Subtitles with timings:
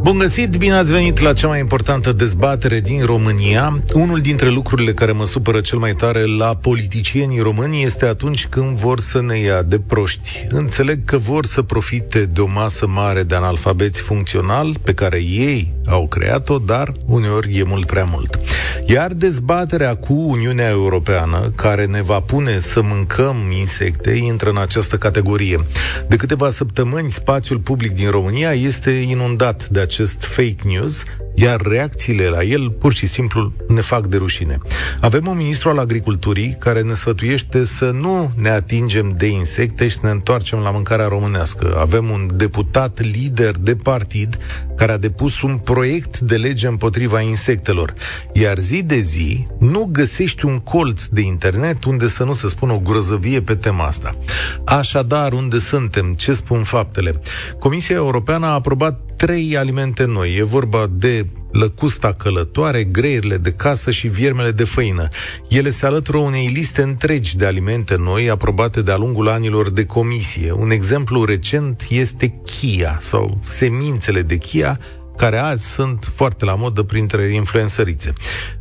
[0.00, 3.82] Bun găsit, bine ați venit la cea mai importantă dezbatere din România.
[3.94, 8.78] Unul dintre lucrurile care mă supără cel mai tare la politicienii români este atunci când
[8.78, 10.46] vor să ne ia de proști.
[10.48, 15.74] Înțeleg că vor să profite de o masă mare de analfabeți funcțional pe care ei
[15.86, 18.38] au creat-o, dar uneori e mult prea mult.
[18.86, 24.96] Iar dezbaterea cu Uniunea Europeană, care ne va pune să mâncăm insecte, intră în această
[24.96, 25.64] categorie.
[26.08, 31.04] De câteva săptămâni, spațiul public din România este inundat de acest fake news,
[31.34, 34.58] iar reacțiile la el pur și simplu ne fac de rușine.
[35.00, 39.94] Avem un ministru al agriculturii care ne sfătuiește să nu ne atingem de insecte și
[39.94, 41.76] să ne întoarcem la mâncarea românească.
[41.78, 44.38] Avem un deputat lider de partid
[44.76, 47.94] care a depus un proiect de lege împotriva insectelor.
[48.32, 52.72] Iar zi de zi nu găsești un colț de internet unde să nu se spună
[52.72, 54.16] o grozăvie pe tema asta.
[54.64, 56.14] Așadar, unde suntem?
[56.14, 57.20] Ce spun faptele?
[57.58, 60.36] Comisia Europeană a aprobat trei alimente noi.
[60.36, 65.08] E vorba de lăcusta călătoare, greierile de casă și viermele de făină.
[65.48, 70.50] Ele se alătură unei liste întregi de alimente noi aprobate de-a lungul anilor de comisie.
[70.50, 74.78] Un exemplu recent este chia sau semințele de chia,
[75.16, 78.12] care azi sunt foarte la modă printre influențărițe.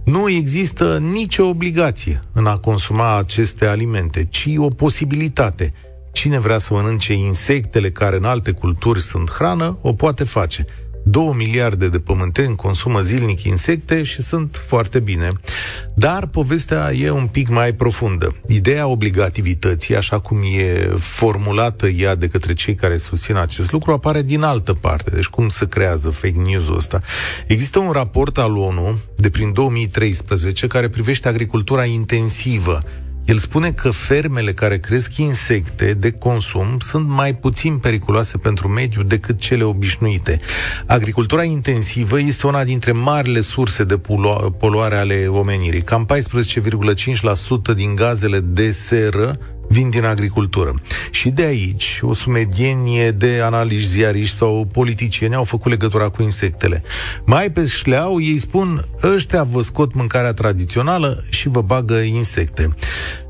[0.03, 5.73] Nu există nicio obligație în a consuma aceste alimente, ci o posibilitate–
[6.15, 10.65] Cine vrea să mănânce insectele care în alte culturi sunt hrană, o poate face.
[11.07, 15.31] 2 miliarde de pământeni consumă zilnic insecte și sunt foarte bine.
[15.95, 18.35] Dar povestea e un pic mai profundă.
[18.47, 24.21] Ideea obligativității, așa cum e formulată ea de către cei care susțin acest lucru, apare
[24.21, 25.09] din altă parte.
[25.09, 27.01] Deci cum se creează fake news-ul ăsta?
[27.47, 32.79] Există un raport al ONU de prin 2013 care privește agricultura intensivă
[33.25, 39.03] el spune că fermele care cresc insecte de consum sunt mai puțin periculoase pentru mediu
[39.03, 40.39] decât cele obișnuite.
[40.85, 43.99] Agricultura intensivă este una dintre marile surse de
[44.57, 45.81] poluare ale omenirii.
[45.81, 46.07] Cam
[47.71, 49.37] 14,5% din gazele de seră
[49.75, 50.73] vin din agricultură.
[51.11, 56.83] Și de aici, o sumedienie de analiști ziariști sau politicieni au făcut legătura cu insectele.
[57.25, 62.75] Mai pe șleau, ei spun, ăștia vă scot mâncarea tradițională și vă bagă insecte.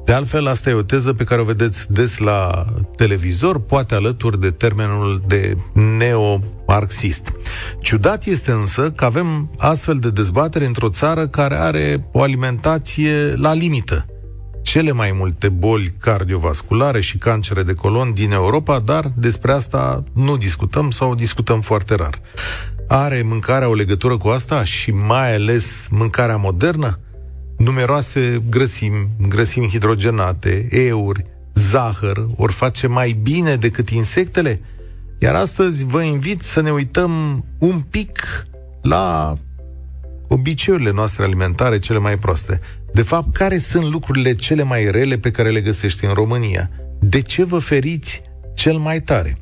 [0.05, 4.39] De altfel, asta e o teză pe care o vedeți des la televizor, poate alături
[4.39, 5.55] de termenul de
[5.97, 7.31] neo-marxist.
[7.79, 13.53] Ciudat este însă că avem astfel de dezbatere într-o țară care are o alimentație la
[13.53, 14.05] limită
[14.65, 20.37] cele mai multe boli cardiovasculare și cancere de colon din Europa, dar despre asta nu
[20.37, 22.19] discutăm sau discutăm foarte rar.
[22.87, 26.99] Are mâncarea o legătură cu asta și mai ales mâncarea modernă?
[27.57, 34.61] Numeroase grăsimi, grăsimi hidrogenate, euri, zahăr, ori face mai bine decât insectele?
[35.19, 38.45] Iar astăzi vă invit să ne uităm un pic
[38.81, 39.33] la
[40.27, 42.61] obiceiurile noastre alimentare cele mai proste.
[42.95, 46.69] De fapt, care sunt lucrurile cele mai rele pe care le găsești în România?
[46.99, 48.21] De ce vă feriți
[48.53, 49.37] cel mai tare?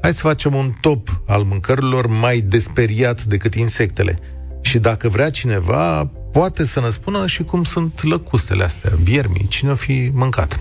[0.00, 4.18] Hai să facem un top al mâncărilor mai desperiat decât insectele.
[4.60, 9.70] Și dacă vrea cineva, poate să ne spună și cum sunt lăcustele astea, viermii, cine
[9.70, 10.60] o fi mâncat.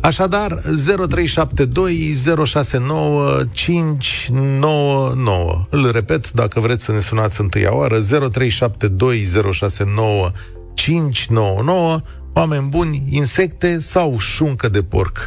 [0.00, 0.64] Așadar, 0372069599.
[5.70, 10.30] Îl repet, dacă vreți să ne sunați întâia oară, 0372069599 599,
[12.34, 15.26] oameni buni, insecte sau șuncă de porc.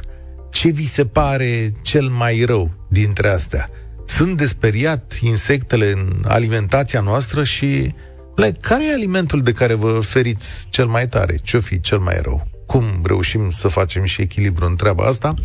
[0.52, 3.70] Ce vi se pare cel mai rău dintre astea?
[4.06, 7.94] Sunt desperiat insectele în alimentația noastră și
[8.36, 11.38] le, care e alimentul de care vă feriți cel mai tare?
[11.44, 12.48] Ce-o fi cel mai rău?
[12.66, 15.34] Cum reușim să facem și echilibru în treaba asta?
[15.34, 15.40] 0372069599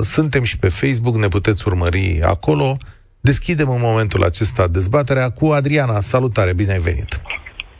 [0.00, 2.76] Suntem și pe Facebook, ne puteți urmări acolo.
[3.20, 6.00] Deschidem în momentul acesta dezbaterea cu Adriana.
[6.00, 7.20] Salutare, bine ai venit!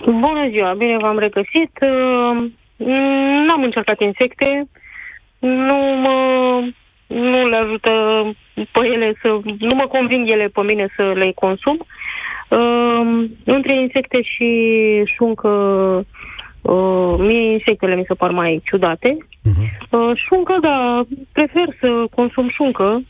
[0.04, 1.72] Bună ziua, bine v-am regăsit.
[1.80, 2.50] Uh,
[3.46, 4.68] n-am încercat insecte,
[5.38, 6.18] nu mă,
[7.06, 7.90] nu le ajută
[8.54, 9.28] pe ele să,
[9.58, 11.86] nu mă conving ele pe mine să le consum.
[12.48, 14.48] Uh, între insecte și
[15.16, 15.48] șuncă,
[16.60, 19.16] uh, mie insectele mi se par mai ciudate.
[19.16, 20.14] Uh-huh.
[20.14, 21.02] Șuncă, da,
[21.32, 23.02] prefer să consum șuncă,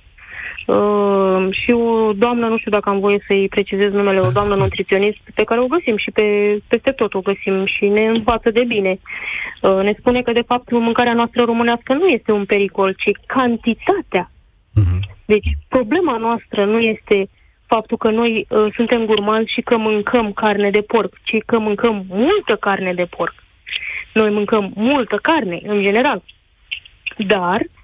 [0.70, 5.18] Uh, și o doamnă, nu știu dacă am voie să-i precizez numele, o doamnă nutriționist
[5.34, 8.98] pe care o găsim și pe, peste tot o găsim și ne învață de bine.
[9.62, 14.30] Uh, ne spune că, de fapt, mâncarea noastră românească nu este un pericol, ci cantitatea.
[14.30, 15.00] Uh-huh.
[15.24, 17.28] Deci, problema noastră nu este
[17.66, 22.04] faptul că noi uh, suntem gurmanzi și că mâncăm carne de porc, ci că mâncăm
[22.08, 23.34] multă carne de porc.
[24.14, 26.22] Noi mâncăm multă carne, în general.
[27.16, 27.79] Dar uh,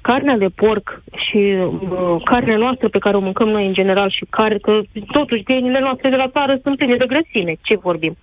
[0.00, 4.26] carnea de porc și uh, carnea noastră pe care o mâncăm noi în general și
[4.30, 4.80] care, că
[5.12, 8.16] totuși găinile noastre de la țară sunt pline de grăsime, ce vorbim?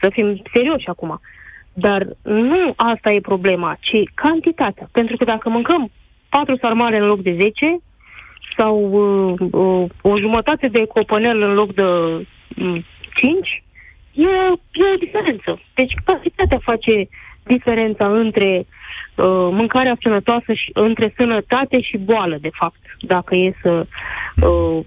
[0.00, 1.20] Să fim serioși acum.
[1.72, 4.88] Dar nu asta e problema, ci cantitatea.
[4.92, 5.90] Pentru că dacă mâncăm
[6.28, 7.52] patru sarmale în loc de 10
[8.56, 12.84] sau uh, uh, o jumătate de copănel în loc de uh,
[13.14, 13.62] 5,
[14.12, 14.22] e,
[14.72, 15.60] e o diferență.
[15.74, 17.08] Deci cantitatea face
[17.42, 18.64] diferența între uh,
[19.50, 23.86] mâncarea sănătoasă și între sănătate și boală, de fapt, dacă e să
[24.46, 24.84] uh,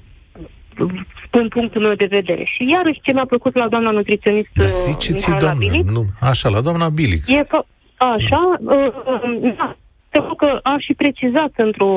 [1.25, 2.43] spun punctul meu de vedere.
[2.43, 6.61] Și iarăși ce mi-a plăcut la doamna nutriționist Dar ziceți doamna, Bilic, nu, așa, la
[6.61, 7.27] doamna Bilic.
[7.27, 7.63] E că,
[7.97, 8.93] așa, uh,
[9.57, 9.75] da,
[10.37, 11.91] că a și precizat într-o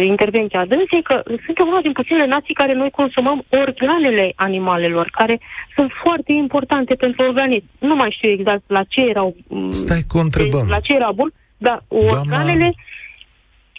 [0.00, 5.40] intervenție a dânsei că suntem una din puținele nații care noi consumăm organele animalelor, care
[5.76, 7.66] sunt foarte importante pentru organism.
[7.78, 9.36] Nu mai știu exact la ce erau...
[9.68, 10.66] Stai că întrebăm.
[10.68, 11.32] La ce era bun,
[11.66, 12.74] dar organele...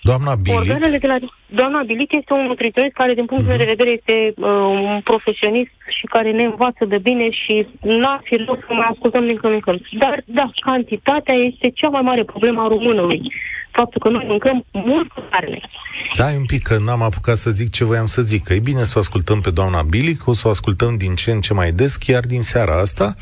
[0.04, 0.60] Doamna Bilic?
[0.60, 1.18] Organele de la...
[1.60, 3.64] Doamna Bilic este un nutriționist care, din punctul uh-huh.
[3.64, 4.48] de vedere, este uh,
[4.90, 9.26] un profesionist și care ne învață de bine și n-ar fi rău să mai ascultăm
[9.26, 9.80] din când în când.
[10.04, 13.22] Dar, da, cantitatea este cea mai mare problemă a românului
[13.72, 15.60] faptul că noi mâncăm mult carne.
[16.12, 18.44] Stai un pic, că n-am apucat să zic ce voiam să zic.
[18.44, 21.32] Că e bine să o ascultăm pe doamna Bilic, o să o ascultăm din ce
[21.32, 23.14] în ce mai des, chiar din seara asta,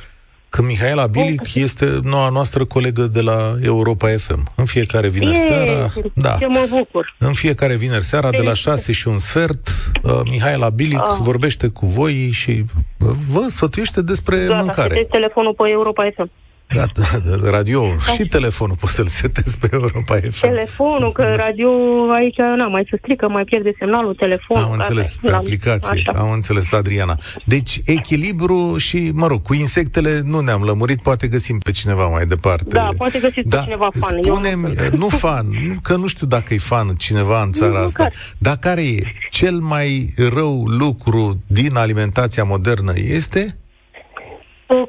[0.49, 4.51] că Mihaela Bilic este noua noastră colegă de la Europa FM.
[4.55, 6.37] În fiecare vineri e, seara, da.
[6.47, 7.15] mă bucur.
[7.17, 9.67] În fiecare vineri seara, de la 6 și un sfert,
[10.03, 11.17] uh, Mihaela Bilic ah.
[11.19, 15.07] vorbește cu voi și uh, vă sfătuiește despre Gata, mâncare.
[15.11, 16.31] telefonul pe Europa FM.
[16.73, 17.21] Gata,
[17.55, 18.13] radio da.
[18.13, 20.39] și telefonul poți să-l setezi pe Europa FM.
[20.41, 21.69] Telefonul, că radio
[22.11, 24.63] aici, na, mai se strică, mai pierde semnalul, telefonul.
[24.63, 26.19] Am înțeles, pe aplicație, așa.
[26.19, 27.15] am înțeles, Adriana.
[27.45, 32.25] Deci, echilibru și, mă rog, cu insectele nu ne-am lămurit, poate găsim pe cineva mai
[32.25, 32.67] departe.
[32.67, 34.19] Da, poate găsiți da, pe cineva fan.
[34.23, 35.45] Spunem, Eu nu fan,
[35.81, 38.15] că nu știu dacă e fan cineva în țara nu, asta, care.
[38.37, 43.57] dar care e cel mai rău lucru din alimentația modernă este?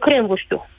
[0.01, 0.70] Crem, știu.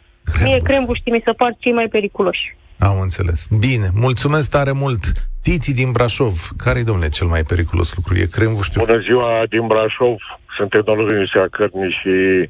[0.43, 2.55] Mie crembuștii mi se par cei mai periculoși.
[2.79, 3.47] Am înțeles.
[3.59, 5.03] Bine, mulțumesc tare mult.
[5.41, 8.15] Titi din Brașov, care e, domnule, cel mai periculos lucru?
[8.15, 8.85] E crembuștiu?
[8.85, 10.17] Bună ziua din Brașov,
[10.57, 12.49] sunt etnolog din Universitatea Cărni și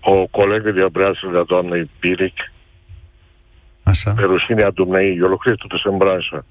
[0.00, 2.52] o colegă de abreasă de a doamnei Biric.
[3.82, 4.10] Așa.
[4.10, 6.44] Pe rușinea dumnei, eu lucrez totuși în branșă.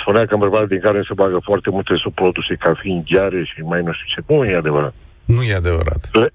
[0.00, 3.60] Spunea că în bărbat din care se bagă foarte multe subproduse ca fiind gheare și
[3.60, 4.32] mai nu știu ce.
[4.32, 4.94] Nu e adevărat.
[5.34, 6.08] Nu e adevărat.
[6.12, 6.32] Le,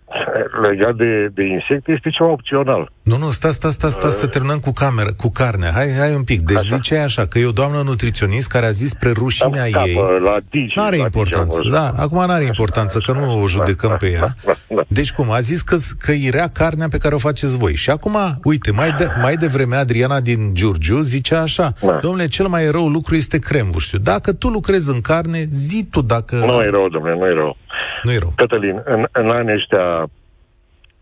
[0.62, 2.92] legat de, de insecte este ceva opțional.
[3.01, 5.72] Nu, nu, sta, sta, sta, sta, uh, să terminăm cu cameră, cu carne.
[5.74, 6.40] Hai, hai un pic.
[6.42, 6.75] Deci așa.
[6.75, 9.95] ziceai așa, că e o doamnă nutriționist care a zis spre rușinea Am ei.
[10.24, 13.95] La Digi, n-are la importanță, Digi, da, acum n-are importanță, că nu o judecăm da,
[13.95, 14.19] pe ea.
[14.19, 14.81] Da, da, da.
[14.88, 17.75] Deci cum, a zis că, că e rea carnea pe care o faceți voi.
[17.75, 21.98] Și acum, uite, mai, de, mai devreme Adriana din Giurgiu zicea așa, da.
[22.01, 23.98] domnule, cel mai rău lucru este cremvuștiu.
[23.98, 26.36] Dacă tu lucrezi în carne, zi tu dacă...
[26.36, 27.57] Nu e rău, domnule, nu e rău.
[28.03, 28.33] Nu e rău.
[28.35, 30.09] Cătălin, în, în anii ăștia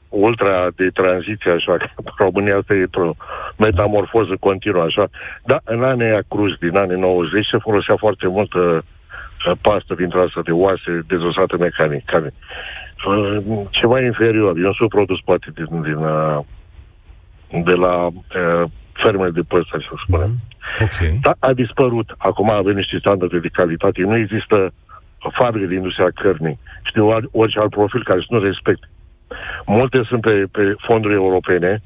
[0.09, 1.87] ultra de tranziție, așa, că
[2.23, 3.15] România asta e într-o
[3.57, 5.09] metamorfoză continuă, așa.
[5.43, 10.19] Dar în anii aia cruz, din anii 90, se folosea foarte multă uh, pastă dintre
[10.19, 12.05] asta de oase dezosată mecanic.
[12.05, 12.33] Care,
[13.07, 13.37] uh,
[13.69, 14.57] ceva inferior.
[14.57, 16.39] Eu sunt produs poate din, din uh,
[17.63, 18.63] de la uh,
[18.93, 20.29] fermele de păsări, să spunem.
[20.29, 21.19] Mm, okay.
[21.21, 22.15] Dar a dispărut.
[22.17, 24.01] Acum avem niște standarde de calitate.
[24.01, 24.73] Nu există
[25.29, 27.01] fabrică de industria cărnii și de
[27.31, 28.89] orice alt profil care să nu respecte.
[29.65, 31.83] Multe sunt pe, pe fonduri europene,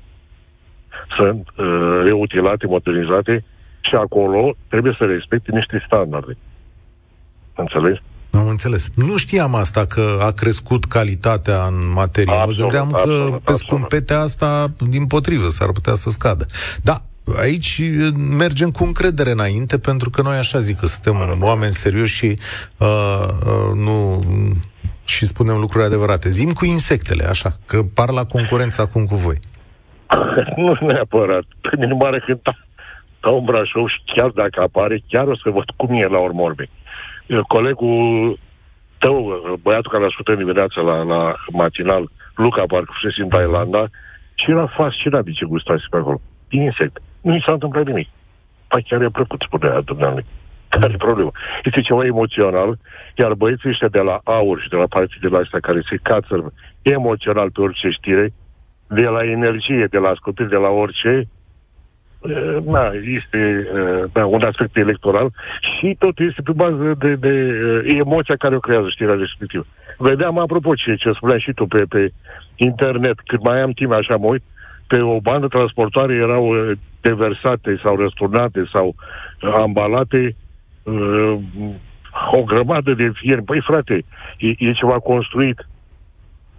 [1.18, 3.44] sunt uh, reutilate, modernizate
[3.80, 6.38] și acolo trebuie să respecte niște standarde.
[7.56, 7.98] Înțeles?
[8.32, 8.90] Am înțeles.
[8.96, 12.34] Nu știam asta, că a crescut calitatea în materie.
[12.34, 16.46] Absolut, mă gândeam absolut, că pe scumpetea asta, din potrivă, s-ar putea să scadă.
[16.84, 17.02] Da,
[17.40, 17.82] aici
[18.38, 22.40] mergem cu încredere înainte, pentru că noi așa zic că suntem oameni serioși și
[22.78, 22.88] uh,
[23.46, 24.24] uh, nu
[25.06, 26.30] și spunem lucruri adevărate.
[26.30, 29.40] Zim cu insectele, așa, că par la concurență acum cu voi.
[30.58, 31.44] nu neapărat.
[31.62, 32.40] Pe mine mare când
[33.18, 36.54] stau în Brașov și chiar dacă apare, chiar o să văd cum e la urmă
[37.48, 38.40] Colegul
[38.98, 43.90] tău, băiatul care ascultă dimineața la, la matinal, Luca, parcă fusese în Thailanda,
[44.34, 46.22] și era fascinat de ce gustase pe acolo.
[46.50, 47.02] Din insect.
[47.26, 48.10] Nu i s-a întâmplat nimic.
[48.68, 50.32] Păi chiar i-a plăcut, spunea dumneavoastră.
[50.70, 51.32] Care e problema?
[51.64, 52.78] Este ceva emoțional,
[53.16, 57.52] iar băieții ăștia de la aur și de la partidele astea care se cață emoțional
[57.52, 58.34] pe orice știre,
[58.88, 61.28] de la energie, de la ascultări, de la orice,
[62.20, 63.42] uh, na, este
[63.74, 65.28] uh, da, un aspect electoral
[65.72, 69.66] și tot este pe bază de, de uh, emoția care o creează știrea respectivă.
[69.98, 72.12] Vedeam, apropo, ce, ce spuneai și tu pe, pe
[72.56, 74.44] internet, cât mai am timp așa mă uit,
[74.88, 76.72] pe o bandă transportoare erau uh,
[77.08, 80.36] deversate sau răsturnate sau uh, ambalate
[80.84, 81.38] uh,
[82.32, 83.44] o grămadă de fieri.
[83.44, 84.06] Păi frate,
[84.38, 85.68] e, e ceva construit.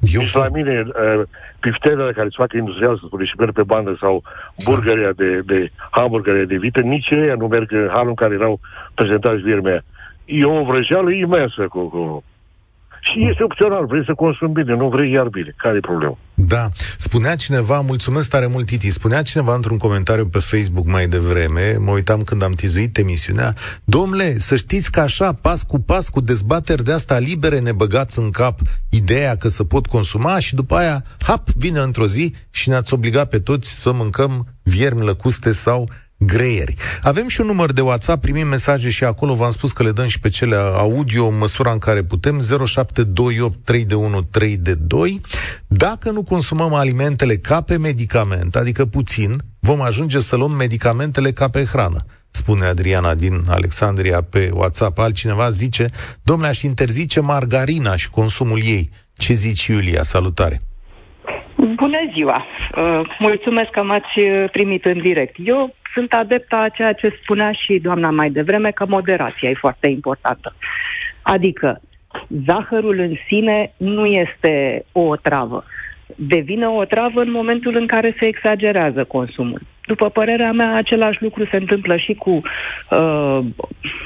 [0.00, 1.22] Eu deci la mine, uh,
[1.60, 4.22] piftelele care îți fac industrial, să spune, și merg pe bandă, sau
[4.64, 8.60] burgeria de, de hamburgere de vită, nici ei nu merg în halul în care erau
[8.94, 9.84] prezentați viermea.
[10.24, 12.24] E o vrăjeală imensă cu, cu
[13.12, 15.54] și este opțional, vrei să consumi bine, nu vrei iar bine.
[15.56, 16.18] Care e problema?
[16.34, 16.68] Da.
[16.98, 21.90] Spunea cineva, mulțumesc tare mult, Titi, spunea cineva într-un comentariu pe Facebook mai devreme, mă
[21.90, 26.84] uitam când am tizuit emisiunea, domnule, să știți că așa, pas cu pas, cu dezbateri
[26.84, 28.58] de asta libere, ne băgați în cap
[28.90, 33.28] ideea că să pot consuma și după aia, hap, vine într-o zi și ne-ați obligat
[33.28, 36.74] pe toți să mâncăm viermi lăcuste sau greieri.
[37.02, 40.06] Avem și un număr de WhatsApp, primim mesaje și acolo v-am spus că le dăm
[40.06, 44.74] și pe cele audio în măsura în care putem 0728 3 de 1 3 de
[44.74, 45.20] 2.
[45.66, 51.48] Dacă nu consumăm alimentele ca pe medicament, adică puțin, vom ajunge să luăm medicamentele ca
[51.48, 52.06] pe hrană
[52.36, 54.98] spune Adriana din Alexandria pe WhatsApp.
[54.98, 55.84] Altcineva zice,
[56.24, 58.90] domnule, aș interzice margarina și consumul ei.
[59.16, 60.02] Ce zici, Iulia?
[60.02, 60.60] Salutare!
[61.82, 62.38] Bună ziua!
[62.44, 64.12] Uh, mulțumesc că m-ați
[64.52, 65.34] primit în direct.
[65.38, 69.88] Eu sunt adepta a ceea ce spunea și doamna mai devreme, că moderația e foarte
[69.88, 70.54] importantă.
[71.22, 71.80] Adică,
[72.46, 75.64] zahărul în sine nu este o travă.
[76.16, 79.60] Devine o travă în momentul în care se exagerează consumul.
[79.86, 83.38] După părerea mea, același lucru se întâmplă și cu, uh,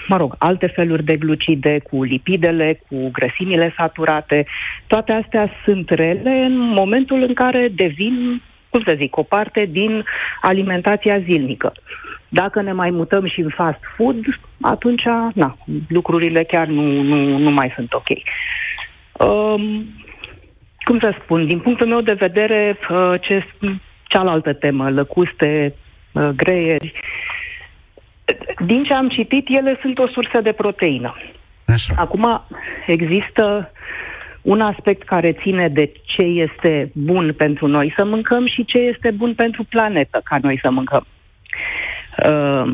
[0.06, 4.46] mă rog, alte feluri de glucide, cu lipidele, cu grăsimile saturate.
[4.86, 10.04] Toate astea sunt rele în momentul în care devin cum să zic, o parte din
[10.40, 11.72] alimentația zilnică.
[12.28, 14.16] Dacă ne mai mutăm și în fast food,
[14.60, 15.56] atunci, na,
[15.88, 18.08] lucrurile chiar nu, nu, nu mai sunt ok.
[19.28, 19.84] Um,
[20.84, 23.46] cum să spun, din punctul meu de vedere, uh, ce,
[24.02, 25.74] cealaltă temă, lăcuste,
[26.12, 26.92] uh, greieri,
[28.66, 31.14] din ce am citit, ele sunt o sursă de proteină.
[31.66, 31.94] Așa.
[31.96, 32.46] Acum,
[32.86, 33.72] există
[34.42, 39.10] un aspect care ține de ce este bun pentru noi să mâncăm și ce este
[39.10, 41.06] bun pentru planetă ca noi să mâncăm.
[42.28, 42.72] Uh,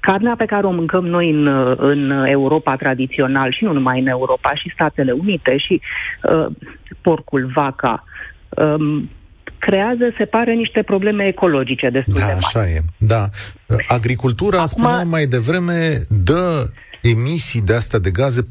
[0.00, 1.46] carnea pe care o mâncăm noi în,
[1.76, 5.80] în Europa tradițional și nu numai în Europa, și Statele Unite și
[6.22, 6.46] uh,
[7.00, 8.04] porcul, vaca,
[8.48, 9.10] um,
[9.58, 12.44] creează, se pare, niște probleme ecologice destul da, de mari.
[12.44, 12.80] așa e.
[12.98, 13.24] Da.
[13.88, 16.64] Agricultura, Acum, spuneam mai devreme, dă
[17.02, 18.48] emisii de astea de gaze, 14,5%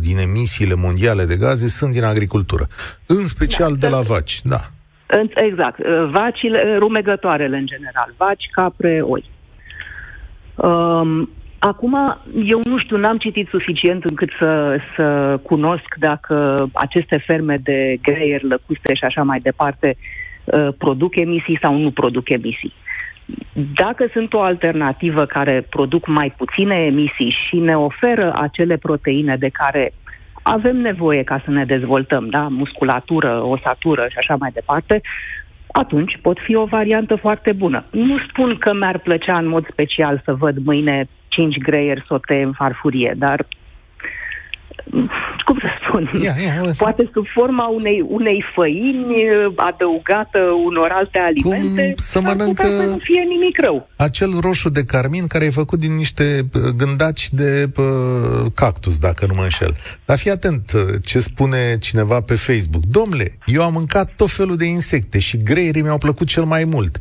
[0.00, 2.66] din emisiile mondiale de gaze sunt din agricultură,
[3.06, 4.60] în special da, de la vaci, da.
[5.34, 5.78] Exact,
[6.10, 9.24] vacile, rumegătoarele în general, vaci, capre, oi.
[10.54, 11.28] Um,
[11.58, 17.98] Acum, eu nu știu, n-am citit suficient încât să, să cunosc dacă aceste ferme de
[18.02, 19.96] greieri, lăcuste și așa mai departe
[20.44, 22.72] uh, produc emisii sau nu produc emisii.
[23.74, 29.48] Dacă sunt o alternativă care produc mai puține emisii și ne oferă acele proteine de
[29.48, 29.92] care
[30.42, 35.00] avem nevoie ca să ne dezvoltăm, da, musculatură, osatură și așa mai departe,
[35.72, 37.84] atunci pot fi o variantă foarte bună.
[37.90, 42.52] Nu spun că mi-ar plăcea în mod special să văd mâine cinci greieri sote în
[42.52, 43.46] farfurie, dar
[45.44, 51.18] cum să spun, ia, ia, poate sub forma unei, unei făini uh, adăugată unor alte
[51.18, 53.88] alimente, cum să mănâncă să nu fie nimic rău.
[53.96, 59.26] Acel roșu de carmin care e făcut din niște uh, gândaci de uh, cactus, dacă
[59.26, 59.74] nu mă înșel.
[60.04, 62.84] Dar fii atent uh, ce spune cineva pe Facebook.
[62.84, 67.00] Domnule, eu am mâncat tot felul de insecte și greierii mi-au plăcut cel mai mult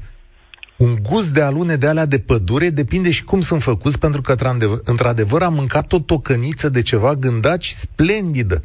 [0.78, 4.36] un gust de alune de alea de pădure depinde și cum sunt făcuți, pentru că,
[4.84, 8.64] într-adevăr, am mâncat o tocăniță de ceva gândaci splendidă.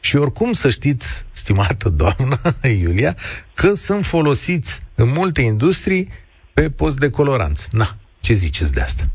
[0.00, 2.38] Și oricum să știți, stimată doamnă
[2.80, 3.16] Iulia,
[3.54, 6.08] că sunt folosiți în multe industrii
[6.52, 7.68] pe post de coloranți.
[7.72, 9.08] Na, ce ziceți de asta?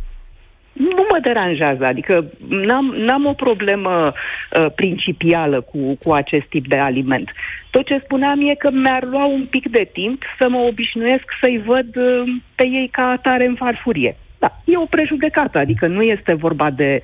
[0.76, 6.78] Nu mă deranjează, adică n-am, n-am o problemă uh, principială cu, cu acest tip de
[6.78, 7.32] aliment.
[7.70, 11.62] Tot ce spuneam e că mi-ar lua un pic de timp să mă obișnuiesc să-i
[11.66, 12.24] văd uh,
[12.56, 14.18] pe ei ca atare în farfurie.
[14.40, 17.02] Da, e o prejudecată, adică nu este vorba de,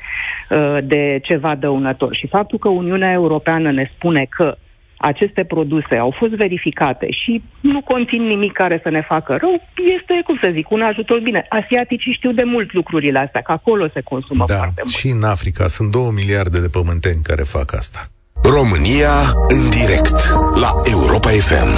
[0.49, 2.15] uh, de ceva dăunător.
[2.15, 4.55] Și faptul că Uniunea Europeană ne spune că
[5.01, 9.53] aceste produse au fost verificate și nu conțin nimic care să ne facă rău,
[9.97, 11.45] este, cum să zic, un ajutor bine.
[11.49, 14.95] Asiaticii știu de mult lucrurile astea, că acolo se consumă da, foarte mult.
[14.95, 17.99] și în Africa sunt două miliarde de pământeni care fac asta.
[18.43, 19.13] România
[19.47, 20.17] în direct
[20.55, 21.71] la Europa FM.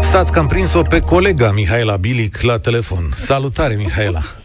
[0.00, 3.08] Stați că am prins-o pe colega Mihaela Bilic la telefon.
[3.12, 4.43] Salutare, Mihaela!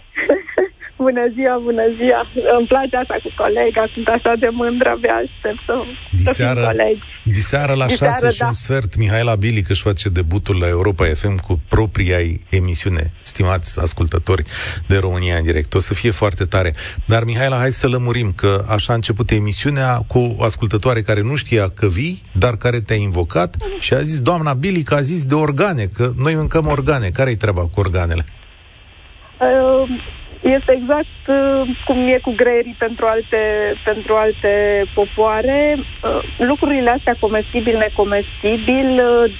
[1.05, 2.21] Bună ziua, bună ziua!
[2.57, 5.75] Îmi place asta cu colega, sunt așa de mândră, abia aștept să,
[6.11, 7.01] diseară, să fim colegi.
[7.23, 8.45] Diseară la diseară, 6 și da.
[8.45, 12.17] un sfert, Mihaela Bilic își face debutul la Europa FM cu propria
[12.49, 14.43] emisiune, stimați ascultători
[14.87, 15.73] de România în direct.
[15.73, 16.73] O să fie foarte tare.
[17.05, 21.35] Dar, Mihaela, hai să lămurim că așa a început emisiunea cu o ascultătoare care nu
[21.35, 25.35] știa că vii, dar care te-a invocat și a zis, doamna Bilic a zis de
[25.35, 27.09] organe, că noi mâncăm organe.
[27.09, 28.25] Care-i treaba cu organele?
[29.39, 29.89] Uh,
[30.41, 35.75] este exact uh, cum e cu greierii pentru alte, pentru alte popoare.
[35.77, 39.31] Uh, lucrurile astea, comestibil, necomestibil, uh,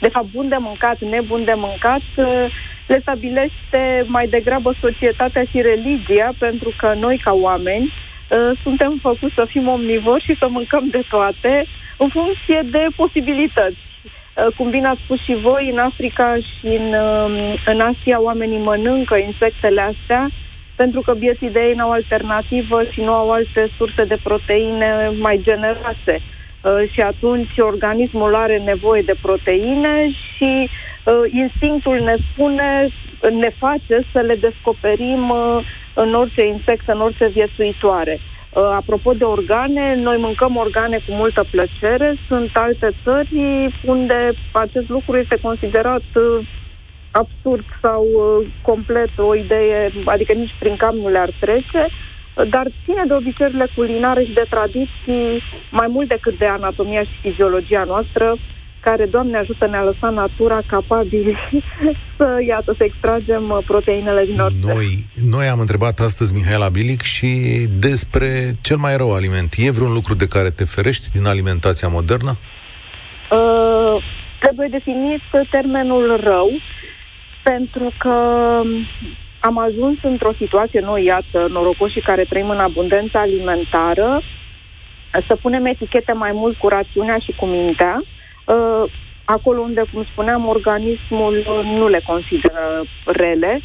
[0.00, 2.46] de fapt bun de mâncat, nebun de mâncat, uh,
[2.86, 7.92] le stabilește mai degrabă societatea și religia, pentru că noi, ca oameni,
[8.30, 13.87] uh, suntem făcuți să fim omnivori și să mâncăm de toate în funcție de posibilități.
[14.38, 17.32] Uh, cum bine ați spus și voi, în Africa și în, um,
[17.66, 20.28] în Asia oamenii mănâncă insectele astea
[20.74, 25.40] pentru că bieții de ei n-au alternativă și nu au alte surse de proteine mai
[25.42, 26.14] generoase.
[26.20, 32.88] Uh, și atunci organismul are nevoie de proteine și uh, instinctul ne spune,
[33.30, 35.32] ne face să le descoperim
[35.94, 38.20] în orice insect, în orice viețuitoare.
[38.58, 42.18] Uh, apropo de organe, noi mâncăm organe cu multă plăcere.
[42.28, 43.28] Sunt alte țări
[43.84, 46.46] unde acest lucru este considerat uh,
[47.10, 51.86] absurd sau uh, complet o idee, adică nici prin cap nu le-ar trece,
[52.50, 57.84] dar ține de obiceiurile culinare și de tradiții mai mult decât de anatomia și fiziologia
[57.84, 58.36] noastră
[58.80, 61.36] care, Doamne ajută, ne-a lăsat natura capabili
[62.16, 64.72] să, iată, să extragem uh, proteinele din orice.
[64.74, 64.86] Noi,
[65.30, 67.28] noi am întrebat astăzi Mihaela Bilic și
[67.78, 68.28] despre
[68.60, 69.54] cel mai rău aliment.
[69.56, 72.32] E vreun lucru de care te ferești din alimentația modernă?
[73.30, 74.04] Uh,
[74.40, 75.20] trebuie definit
[75.50, 76.50] termenul rău,
[77.42, 78.14] pentru că
[79.40, 84.22] am ajuns într-o situație noi, iată, norocoșii care trăim în abundență alimentară,
[85.28, 88.17] să punem etichete mai mult cu rațiunea și cu mintea, Uh,
[89.24, 93.60] acolo unde, cum spuneam, organismul nu le consideră rele.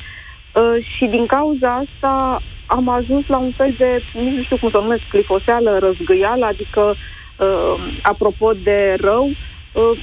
[0.54, 4.69] Uh, și din cauza asta am ajuns la un fel de, nici nu știu cum
[4.69, 6.96] să numesc, clifoseală, răzgâială, adică,
[7.38, 9.30] uh, apropo de rău,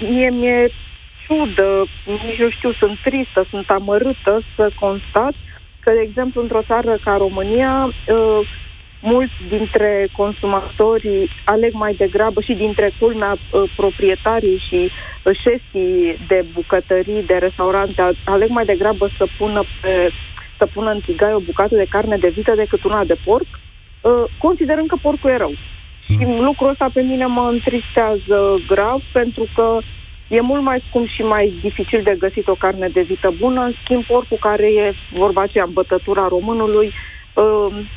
[0.09, 0.73] mie mi-e
[1.27, 1.87] ciudă,
[2.27, 5.35] nici nu știu, sunt tristă, sunt amărâtă să constat
[5.81, 7.93] că, de exemplu, într-o țară ca România,
[9.01, 16.45] mulți dintre consumatorii aleg mai degrabă și dintre culmea uh, proprietarii și uh, șefii de
[16.53, 20.11] bucătării, de restaurante, aleg mai degrabă să pună, pe,
[20.59, 23.47] să pună în tigai o bucată de carne de vită decât una de porc,
[24.01, 25.53] uh, considerând că porcul e rău.
[26.05, 26.45] Și mm.
[26.45, 29.79] lucrul ăsta pe mine mă întristează grav pentru că
[30.29, 33.73] e mult mai scump și mai dificil de găsit o carne de vită bună, în
[33.83, 36.93] schimb porcul care e vorba aceea în bătătura românului, uh,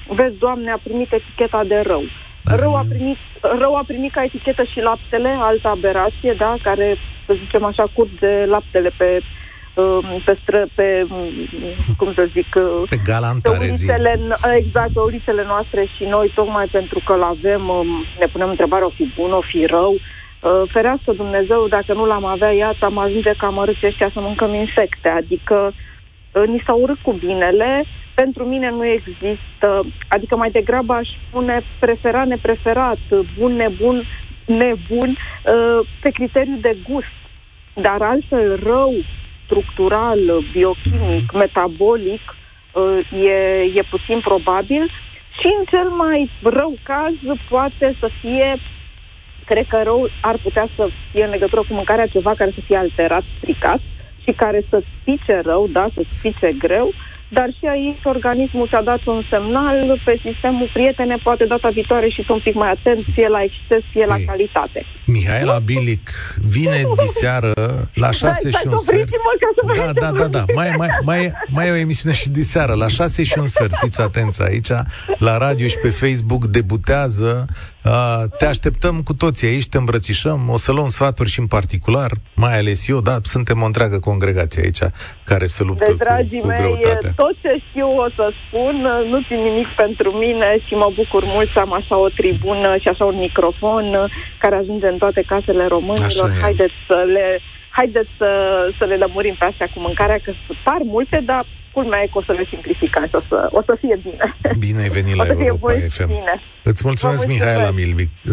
[0.07, 2.03] vezi, Doamne, a primit eticheta de rău.
[2.43, 7.33] Rău a, primit, rău a primit ca etichetă și laptele, altă aberație, da, care, să
[7.43, 9.19] zicem așa, curge laptele pe
[10.25, 11.05] pe, stră, pe
[11.97, 12.47] cum să zic,
[12.89, 12.99] pe,
[13.41, 14.19] pe ulițele,
[14.55, 17.71] exact, pe ulițele noastre și noi, tocmai pentru că l avem,
[18.19, 19.95] ne punem întrebarea, o fi bun, o fi rău,
[20.67, 25.09] ferească Dumnezeu, dacă nu l-am avea, iată, am ajunge ca mărâți ăștia să mâncăm insecte,
[25.09, 25.73] adică
[26.45, 32.27] ni s-au urât cu binele, pentru mine nu există, adică mai degrabă aș spune preferat,
[32.27, 32.97] nepreferat,
[33.37, 34.03] bun, nebun,
[34.45, 37.15] nebun, uh, pe criteriu de gust.
[37.73, 38.93] Dar altfel rău,
[39.45, 40.19] structural,
[40.51, 42.35] biochimic, metabolic,
[42.73, 43.33] uh, e,
[43.75, 44.91] e puțin probabil.
[45.39, 47.13] Și în cel mai rău caz
[47.49, 48.57] poate să fie
[49.45, 52.77] cred că rău ar putea să fie în legătură cu mâncarea ceva care să fie
[52.77, 53.79] alterat, stricat
[54.23, 58.81] și care să spice rău, da, să spice greu, uh, dar și aici organismul ți-a
[58.81, 63.27] dat un semnal pe sistemul prietene, poate data viitoare și un pic mai atent, fie
[63.27, 64.85] la exces, fie la calitate.
[65.05, 66.09] Mihaela Bilic
[66.55, 67.53] vine diseară
[67.93, 69.09] la 6 da, și un sfert.
[69.75, 70.43] Da, da, da, da.
[70.55, 72.73] Mai, mai, mai, mai e o emisiune și diseară.
[72.73, 74.71] La 6 și un sfert, fiți atenți aici,
[75.17, 77.45] la radio și pe Facebook debutează
[77.85, 82.11] Uh, te așteptăm cu toții aici, te îmbrățișăm, o să luăm sfaturi și în particular,
[82.35, 84.79] mai ales eu, da, suntem o întreagă congregație aici
[85.23, 87.13] care se luptă de, dragii cu, cu mei, greutatea.
[87.23, 88.75] Tot ce știu o să spun,
[89.11, 92.87] nu țin nimic pentru mine și mă bucur mult să am așa o tribună și
[92.87, 93.85] așa un microfon
[94.43, 96.29] care ajunge în toate casele românilor.
[96.41, 97.27] Haideți să le
[97.79, 98.29] haideți să,
[98.77, 100.31] să le lămurim pe astea cu mâncarea, că
[100.63, 103.77] par multe, dar culmea e că o să le simplificăm și o să, o să
[103.79, 104.35] fie bine.
[104.57, 106.07] Bine ai venit la Europa FM.
[106.07, 106.35] Bine.
[106.63, 107.71] Îți mulțumesc, Mihai la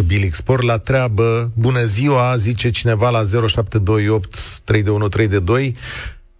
[0.06, 0.62] Bilic Sport.
[0.62, 5.76] La treabă, bună ziua, zice cineva la 0728 32132.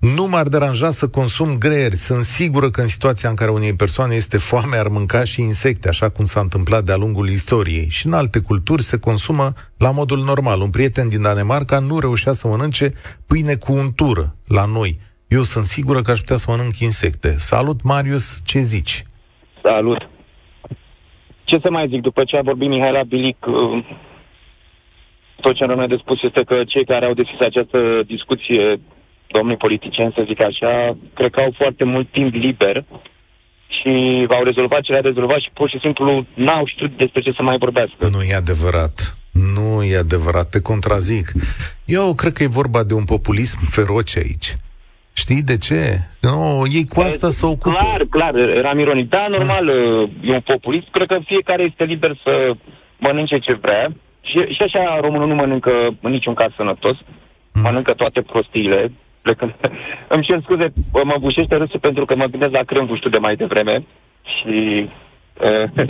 [0.01, 1.95] Nu m-ar deranja să consum greieri.
[1.95, 5.89] Sunt sigură că în situația în care unei persoane este foame, ar mânca și insecte,
[5.89, 7.89] așa cum s-a întâmplat de-a lungul istoriei.
[7.89, 10.61] Și în alte culturi se consumă la modul normal.
[10.61, 12.93] Un prieten din Danemarca nu reușea să mănânce
[13.29, 14.99] pâine cu untură la noi.
[15.29, 17.31] Eu sunt sigură că aș putea să mănânc insecte.
[17.31, 19.05] Salut, Marius, ce zici?
[19.63, 20.09] Salut.
[21.45, 23.85] Ce să mai zic, după ce a vorbit Mihaela Bilic, uh,
[25.41, 28.81] tot ce rămâne de spus este că cei care au deschis această discuție
[29.33, 32.85] domnii politicieni, să zic așa, cred că au foarte mult timp liber
[33.81, 37.43] și au rezolvat ce le-a rezolvat și pur și simplu n-au știut despre ce să
[37.43, 38.09] mai vorbească.
[38.11, 39.16] Nu e adevărat.
[39.57, 41.33] Nu e adevărat, te contrazic.
[41.85, 44.55] Eu cred că e vorba de un populism feroce aici.
[45.12, 45.99] Știi de ce?
[46.21, 47.77] Nu, ei cu asta să ocupă.
[47.79, 49.09] Clar, clar, eram ironic.
[49.09, 50.11] Da, normal, ah.
[50.23, 50.87] e un populist.
[50.90, 52.53] Cred că fiecare este liber să
[52.99, 53.93] mănânce ce vrea.
[54.21, 56.97] Și, și așa românul nu mănâncă în niciun caz sănătos.
[57.53, 57.62] Mm.
[57.62, 59.54] Mănâncă toate prostiile plecând.
[60.14, 63.85] Îmi cer scuze, mă bușește râsul pentru că mă gândesc la crâmbuștul de mai devreme
[64.22, 64.88] și
[65.44, 65.87] uh,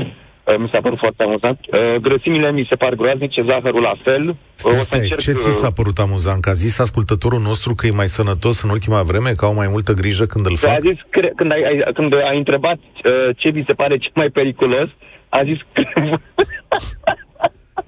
[0.62, 1.58] mi s-a părut foarte amuzant.
[1.60, 4.36] Uh, grăsimile mi se par groaznice, zahărul la fel.
[4.54, 5.20] Stai, stai, încerc...
[5.20, 6.42] ce ți s-a părut amuzant?
[6.42, 9.68] Că a zis ascultătorul nostru că e mai sănătos în ultima vreme, că au mai
[9.70, 10.70] multă grijă când îl fac?
[10.70, 14.12] A zis, cre- când, ai, ai, când ai întrebat uh, ce vi se pare cel
[14.14, 14.88] mai periculos,
[15.28, 15.58] a zis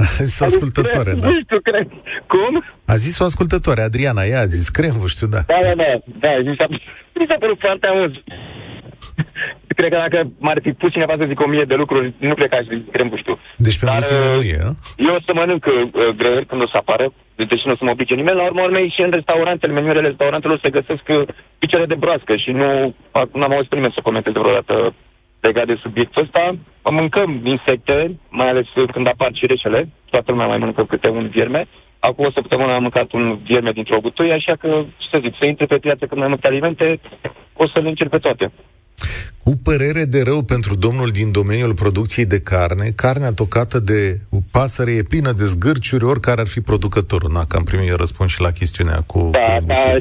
[0.02, 1.28] A zis o ascultătoare, da.
[1.28, 1.86] Nu știu, cred.
[2.26, 2.64] Cum?
[2.84, 5.40] A zis o ascultătoare, Adriana, ea a zis crem, știu, da.
[5.46, 5.90] Da, da, da,
[6.24, 6.66] da, mi s-a,
[7.20, 8.12] mi s-a părut foarte amuz.
[9.78, 12.48] cred că dacă m-ar fi pus cineva să zic o mie de lucruri, nu cred
[12.48, 13.38] că aș zic crem, știu.
[13.56, 14.72] Deci pentru Dar, tine nu e, a?
[15.06, 17.90] Eu o să mănânc uh, grăieri când o să apară, deci nu o să mă
[17.90, 18.36] oblige nimeni.
[18.36, 21.22] La urmă urmei și în restaurantele, menurile restaurantelor se găsesc uh,
[21.58, 22.68] picioare de broască și nu,
[23.32, 24.94] nu am auzit pe nimeni să comenteze vreodată
[25.42, 26.54] legat de subiectul ăsta.
[26.84, 29.88] Mâncăm insecte, mai ales când apar cireșele.
[30.10, 31.66] Toată lumea mai mănâncă câte un vierme.
[31.98, 35.48] Acum o săptămână am mâncat un vierme dintr-o butuie, așa că, ce să zic, să
[35.48, 37.00] intre pe piață cât mai multe alimente,
[37.52, 38.52] o să le încerc pe toate.
[39.42, 44.92] Cu părere de rău pentru domnul din domeniul producției de carne, carnea tocată de pasăre
[44.92, 47.30] e plină de zgârciuri, oricare ar fi producătorul.
[47.32, 49.30] Na, că am primit răspuns și la chestiunea cu...
[49.32, 49.94] Da, cu da,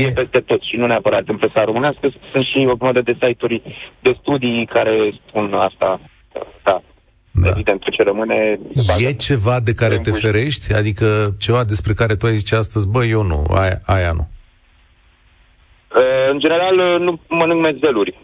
[0.00, 3.62] e peste tot și nu neapărat în presa românească, sunt și o grămadă de site-uri
[4.00, 6.00] de studii care spun asta.
[6.64, 6.82] Da.
[7.34, 7.48] Da.
[7.48, 8.58] Evident, ce rămâne...
[8.98, 10.74] E ceva de care te ferești?
[10.74, 14.28] Adică ceva despre care tu ai zice astăzi, bă, eu nu, aia, aia nu.
[15.94, 18.18] Uh, în general, uh, nu mănânc mezeluri.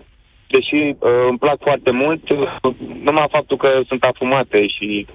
[0.47, 0.97] Deși uh,
[1.29, 2.23] îmi plac foarte mult,
[3.03, 5.07] numai faptul că sunt afumate și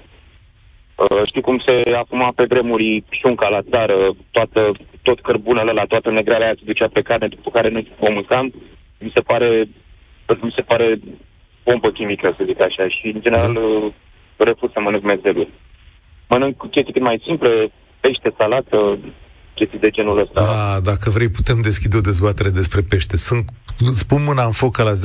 [1.25, 6.45] știi cum se afuma pe vremuri șunca la țară, toată, tot cărbunele la toată negreala
[6.45, 8.53] aia se ducea pe carne, după care noi o mâncam,
[8.99, 9.65] mi se pare,
[10.41, 10.99] mi se pare
[11.63, 14.43] pompă chimică, să zic așa, și în general da.
[14.43, 15.49] refuz să mănânc mezeluri.
[16.29, 18.99] Mănânc chestii cât mai simple, pește, salată,
[19.55, 20.41] chestii de genul ăsta.
[20.41, 23.17] A, dacă vrei, putem deschide o dezbatere despre pește.
[23.17, 23.49] Sunt,
[23.95, 24.95] spun mâna în foc la 0372069599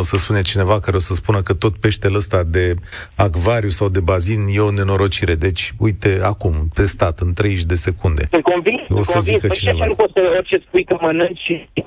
[0.00, 2.74] să sune cineva care o să spună că tot peștele ăsta de
[3.16, 5.34] acvariu sau de bazin e o nenorocire.
[5.34, 8.26] Deci, uite, acum, testat, în 30 de secunde.
[8.30, 9.24] Sunt convins, o să convins.
[9.24, 9.84] Zică păi cineva.
[9.84, 11.84] nu poți să orice spui că mănânci și uh,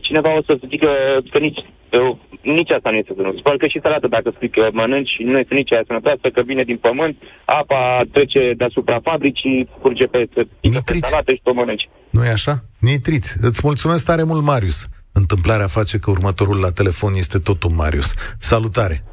[0.00, 0.90] cineva o să zică
[1.30, 3.40] că nici eu, nici asta nu este sănătos.
[3.40, 6.62] Probabil că și salată, dacă spui că mănânci, nu este nici aia sănătoasă, că vine
[6.62, 11.88] din pământ, apa trece deasupra fabricii, curge pe, pe salată și o mănânci.
[12.10, 12.54] nu e așa?
[12.78, 13.36] Nitriți.
[13.40, 14.86] Îți mulțumesc tare mult, Marius.
[15.12, 18.14] Întâmplarea face că următorul la telefon este tot un Marius.
[18.38, 19.04] Salutare!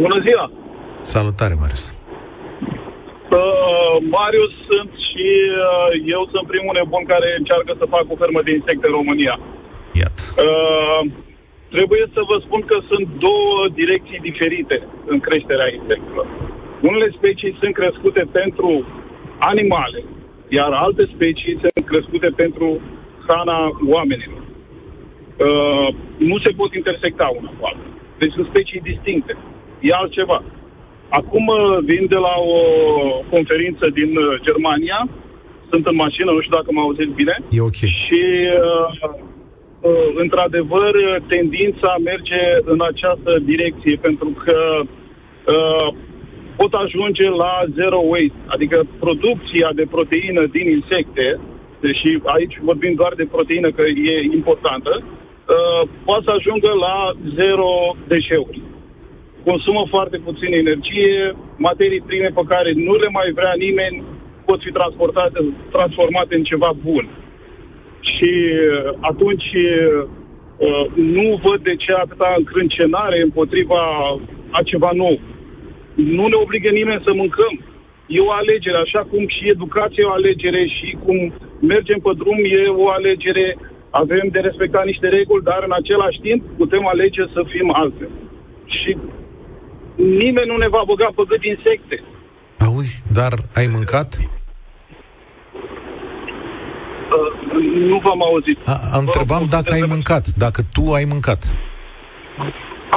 [0.00, 0.52] Bună ziua!
[1.02, 2.03] Salutare, Marius!
[3.30, 5.26] Uh, Marius sunt și
[5.66, 9.34] uh, eu sunt primul nebun care încearcă să fac o fermă de insecte în România.
[10.00, 10.20] Iată.
[10.46, 11.00] Uh,
[11.74, 14.76] trebuie să vă spun că sunt două direcții diferite
[15.12, 16.26] în creșterea insectelor.
[16.88, 18.86] Unele specii sunt crescute pentru
[19.38, 20.04] animale,
[20.48, 22.80] iar alte specii sunt crescute pentru
[23.26, 23.58] hrana
[23.96, 24.42] oamenilor.
[25.38, 27.86] Uh, nu se pot intersecta una cu alta.
[28.18, 29.36] Deci sunt specii distincte.
[29.80, 30.42] E altceva.
[31.20, 32.60] Acum uh, vin de la o
[33.34, 34.98] conferință din uh, Germania,
[35.70, 37.34] sunt în mașină, nu știu dacă mă auziți bine.
[37.58, 37.80] E ok.
[38.02, 38.22] Și
[38.70, 38.88] uh,
[39.88, 40.92] uh, într-adevăr,
[41.34, 45.88] tendința merge în această direcție, pentru că uh,
[46.56, 51.26] pot ajunge la zero waste, adică producția de proteină din insecte,
[51.80, 56.96] deși aici vorbim doar de proteină, că e importantă, uh, poate să ajungă la
[57.38, 57.72] zero
[58.12, 58.60] deșeuri.
[59.44, 64.02] Consumă foarte puțin energie, materii prime pe care nu le mai vrea nimeni
[64.44, 65.38] pot fi transportate,
[65.70, 67.04] transformate în ceva bun.
[68.12, 73.80] Și uh, atunci uh, nu văd de ce atâta încrâncenare împotriva
[74.50, 75.20] a ceva nou.
[75.94, 77.54] Nu ne obligă nimeni să mâncăm.
[78.06, 82.38] E o alegere, așa cum și educația e o alegere și cum mergem pe drum
[82.38, 83.56] e o alegere,
[83.90, 88.10] avem de respectat niște reguli, dar în același timp putem alege să fim altfel.
[88.64, 88.96] Și
[89.96, 92.02] nimeni nu ne va băga pe gât insecte.
[92.66, 94.10] Auzi, dar ai mâncat?
[97.14, 97.30] Uh,
[97.90, 98.58] nu v-am auzit.
[98.66, 101.40] A, întrebam dacă ai mâncat, dacă tu ai mâncat.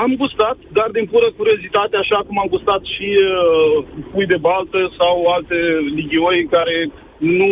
[0.03, 4.79] Am gustat, dar din pură curiozitate, așa cum am gustat și uh, pui de baltă
[4.99, 5.59] sau alte
[5.95, 6.75] lighioi care
[7.17, 7.49] nu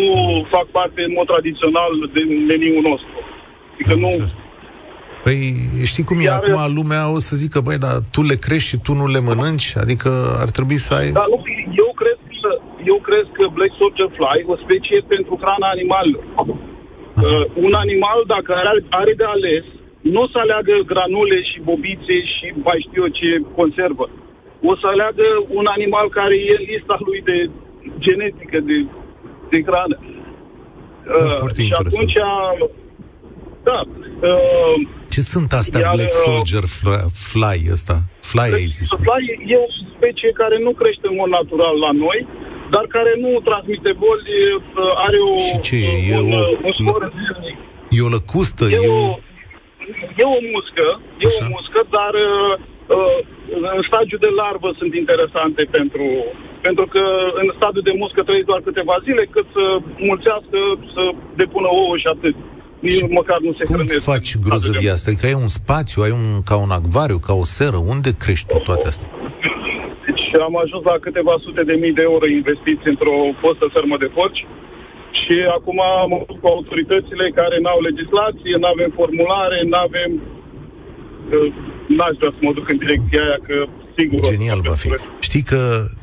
[0.53, 3.17] fac parte în mod tradițional din meniul nostru.
[3.73, 4.11] Adică nu...
[5.25, 5.39] Păi
[5.91, 6.27] știi cum Iar...
[6.31, 9.21] e acum lumea o să zică, băi, dar tu le crești și tu nu le
[9.27, 9.69] mănânci?
[9.83, 10.09] Adică
[10.43, 11.07] ar trebui să ai...
[11.19, 11.37] Da, nu,
[11.83, 12.51] eu cred că,
[12.91, 16.23] eu cred că Black Soldier Fly, o specie pentru hrana animalelor.
[16.43, 19.65] Uh, un animal, dacă are, are de ales,
[20.13, 24.05] nu o să aleagă granule și bobițe și mai știu eu ce conservă.
[24.71, 25.27] O să aleagă
[25.59, 27.37] un animal care e în lista lui de
[28.05, 28.77] genetică, de,
[29.51, 29.97] de hrană.
[31.07, 31.97] Da, uh, foarte și interesant.
[31.97, 32.17] atunci,
[33.69, 33.79] da.
[34.29, 34.75] Uh,
[35.15, 36.65] ce sunt astea iar, Black uh, Soldier
[37.31, 37.95] Fly ăsta?
[38.31, 38.87] Fly ai zis.
[39.07, 42.19] Fly e o specie care nu crește în mod natural la noi,
[42.73, 45.77] dar care nu transmite boli, uh, are o, și ce
[46.11, 46.17] e?
[46.17, 47.01] Un, e o, un scor
[47.97, 48.63] E o lăcustă?
[48.65, 49.05] E, e o
[50.21, 50.87] e o muscă,
[51.23, 51.45] e Așa.
[51.45, 52.53] o muscă, dar uh,
[52.95, 53.17] uh,
[53.77, 56.05] în stadiul de larvă sunt interesante pentru,
[56.67, 57.03] pentru că
[57.41, 59.65] în stadiul de muscă trăiesc doar câteva zile, cât să
[60.09, 60.59] mulțească,
[60.95, 61.03] să
[61.41, 62.35] depună ouă și atât.
[62.85, 64.03] Nici și măcar nu se cum hrănesc.
[64.13, 65.07] faci grozăvia asta?
[65.09, 67.79] Adică ai un spațiu, ai un, ca un acvariu, ca o seră.
[67.93, 69.09] Unde crești tu toate astea?
[70.05, 74.09] Deci am ajuns la câteva sute de mii de euro investiți într-o fostă fermă de
[74.17, 74.41] porci
[75.21, 80.09] și acum am avut cu autoritățile care n-au legislație, nu avem formulare, nu avem...
[81.97, 83.55] N-aș vrea să mă duc în direcția aia, că
[83.97, 84.19] sigur...
[84.31, 84.89] Genial va fi.
[85.19, 85.61] Știi că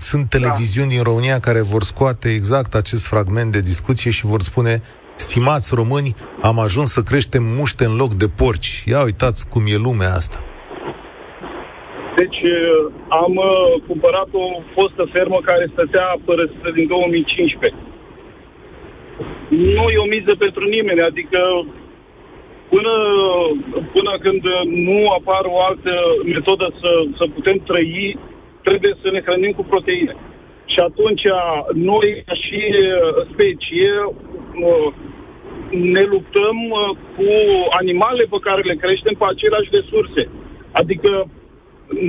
[0.08, 0.94] sunt televiziuni da.
[0.94, 4.82] din România care vor scoate exact acest fragment de discuție și vor spune
[5.26, 8.82] Stimați români, am ajuns să creștem muște în loc de porci.
[8.92, 10.38] Ia uitați cum e lumea asta.
[12.20, 12.40] Deci
[13.22, 17.92] am uh, cumpărat o fostă fermă care stătea părăsită din 2015
[19.52, 21.40] nu e o miză pentru nimeni, adică
[22.72, 22.94] până,
[23.94, 24.42] până când
[24.87, 25.92] nu apar o altă
[26.24, 28.18] metodă să, să putem trăi,
[28.62, 30.16] trebuie să ne hrănim cu proteine.
[30.72, 31.24] Și atunci
[31.74, 32.61] noi, ca și
[33.32, 33.90] specie,
[35.92, 36.56] ne luptăm
[37.16, 37.28] cu
[37.80, 40.22] animale pe care le creștem pe aceleași resurse.
[40.80, 41.11] Adică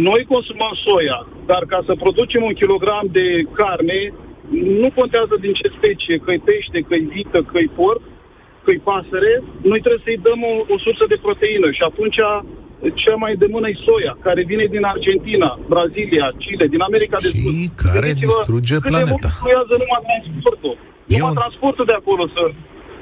[0.09, 3.27] noi consumăm soia, dar ca să producem un kilogram de
[3.59, 4.13] carne,
[4.81, 8.01] nu contează din ce specie, că-i pește, că-i vită, că-i porc,
[8.63, 9.33] că-i pasăre,
[9.71, 12.19] noi trebuie să-i dăm o, o sursă de proteină și atunci
[13.01, 17.27] cea mai de mână e soia, care vine din Argentina, Brazilia, Chile, din America de
[17.27, 17.39] Sud.
[17.39, 19.29] Și care distruge planeta.
[19.43, 20.75] Câte numai transportul.
[21.11, 21.39] Numai Eu...
[21.41, 22.41] transportul de acolo să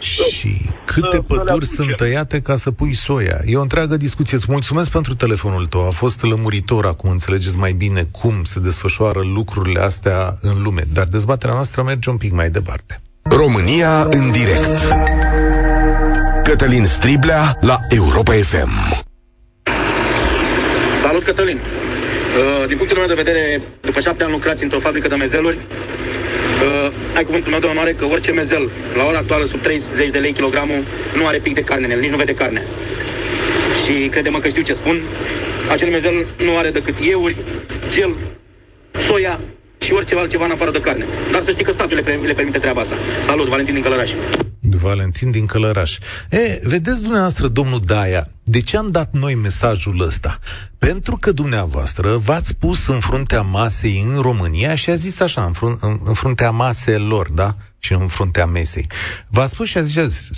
[0.01, 3.41] și câte să, păduri să sunt tăiate ca să pui soia?
[3.45, 4.37] E o întreagă discuție.
[4.37, 5.85] Îți mulțumesc pentru telefonul tău.
[5.85, 10.87] A fost lămuritor acum, înțelegeți mai bine cum se desfășoară lucrurile astea în lume.
[10.93, 13.01] Dar dezbaterea noastră merge un pic mai departe.
[13.21, 14.95] România în direct.
[16.43, 19.03] Cătălin Striblea la Europa FM.
[21.01, 21.57] Salut, Cătălin!
[21.57, 25.57] Uh, din punctul meu de vedere, după șapte ani lucrați într-o fabrică de mezeluri,
[26.61, 30.17] Uh, ai cuvântul meu de onoare că orice mezel, la ora actuală, sub 30 de
[30.17, 30.83] lei kilogramul,
[31.15, 32.65] nu are pic de carne în el, nici nu vede carne.
[33.83, 35.01] Și crede-mă că știu ce spun,
[35.69, 37.35] acel mezel nu are decât ieuri,
[37.89, 38.13] gel,
[38.97, 39.39] soia
[39.79, 41.05] și orice altceva în afară de carne.
[41.31, 42.95] Dar să știi că statul le, le permite treaba asta.
[43.21, 44.11] Salut, Valentin din Călăraș.
[44.75, 45.97] Valentin din Călăraș.
[46.29, 50.39] E, vedeți dumneavoastră, domnul Daia, de ce am dat noi mesajul ăsta?
[50.77, 55.53] Pentru că dumneavoastră v-ați pus în fruntea masei în România și a zis așa, în,
[55.53, 57.55] frun- în, în fruntea maselor, da?
[57.79, 58.87] Și în fruntea mesei.
[59.27, 60.29] V-ați spus și a zis,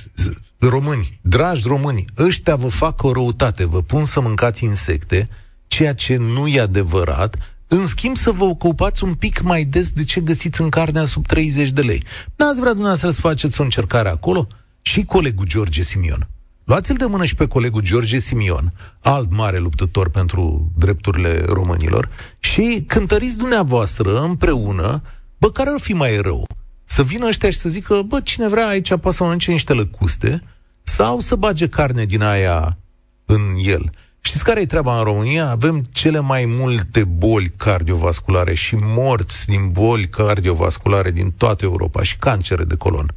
[0.57, 5.27] români, dragi români, ăștia vă fac o răutate, vă pun să mâncați insecte,
[5.67, 10.03] ceea ce nu e adevărat, în schimb, să vă ocupați un pic mai des de
[10.03, 12.03] ce găsiți în carnea sub 30 de lei.
[12.36, 14.47] N-ați vrea dumneavoastră să faceți o încercare acolo?
[14.81, 16.27] Și colegul George Simion.
[16.63, 22.09] Luați-l de mână și pe colegul George Simion, alt mare luptător pentru drepturile românilor,
[22.39, 25.01] și cântăriți dumneavoastră împreună,
[25.38, 26.47] bă, care ar fi mai rău?
[26.86, 30.43] Să vină ăștia și să zică, bă, cine vrea aici poate să mănânce niște lăcuste,
[30.83, 32.77] sau să bage carne din aia
[33.25, 33.91] în el.
[34.25, 35.49] Știți care e treaba în România?
[35.49, 42.17] Avem cele mai multe boli cardiovasculare și morți din boli cardiovasculare din toată Europa și
[42.17, 43.07] cancere de colon.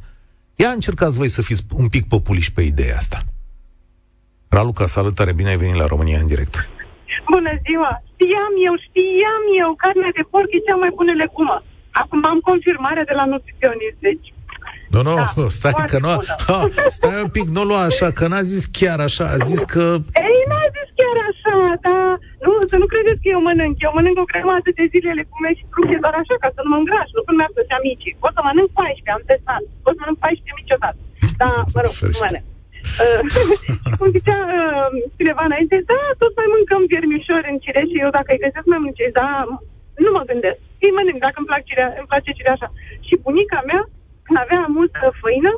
[0.55, 3.19] Ia încercați voi să fiți un pic populiști pe ideea asta.
[4.49, 6.69] Raluca, salutare, bine ai venit la România în direct.
[7.31, 7.91] Bună ziua!
[8.13, 11.57] Știam eu, știam eu, carnea de porc e cea mai bună legumă.
[12.01, 14.27] Acum am confirmarea de la nutriționist, deci
[14.93, 15.25] nu, nu, da,
[15.59, 16.11] stai că nu...
[16.47, 16.57] Ha,
[16.97, 19.85] stai un pic, nu lua așa, că n-a zis chiar așa, a zis că...
[20.27, 22.07] Ei, n-a zis chiar așa, dar
[22.45, 23.75] nu, să nu credeți că eu mănânc.
[23.85, 26.77] Eu mănânc o grămadă de zile legume și fructe, doar așa, ca să nu mă
[26.81, 28.17] îngraș, nu când mi-ar plăcea mici.
[28.23, 29.63] Pot să mănânc 14, am testat.
[29.83, 30.99] Pot să mănânc 14 niciodată.
[31.39, 32.45] Dar, mă rog, nu mănânc.
[33.03, 33.21] Uh,
[33.99, 38.29] cum zicea uh, cineva înainte, da, tot mai mâncăm viermișori în cireș și eu dacă
[38.31, 39.29] îi găsesc mai muncesc, da,
[40.03, 40.59] nu mă gândesc.
[40.83, 42.67] Îi mănânc dacă îmi, plac cirea, îmi place cireașa.
[43.07, 43.81] Și bunica mea
[44.27, 45.51] când avea multă făină,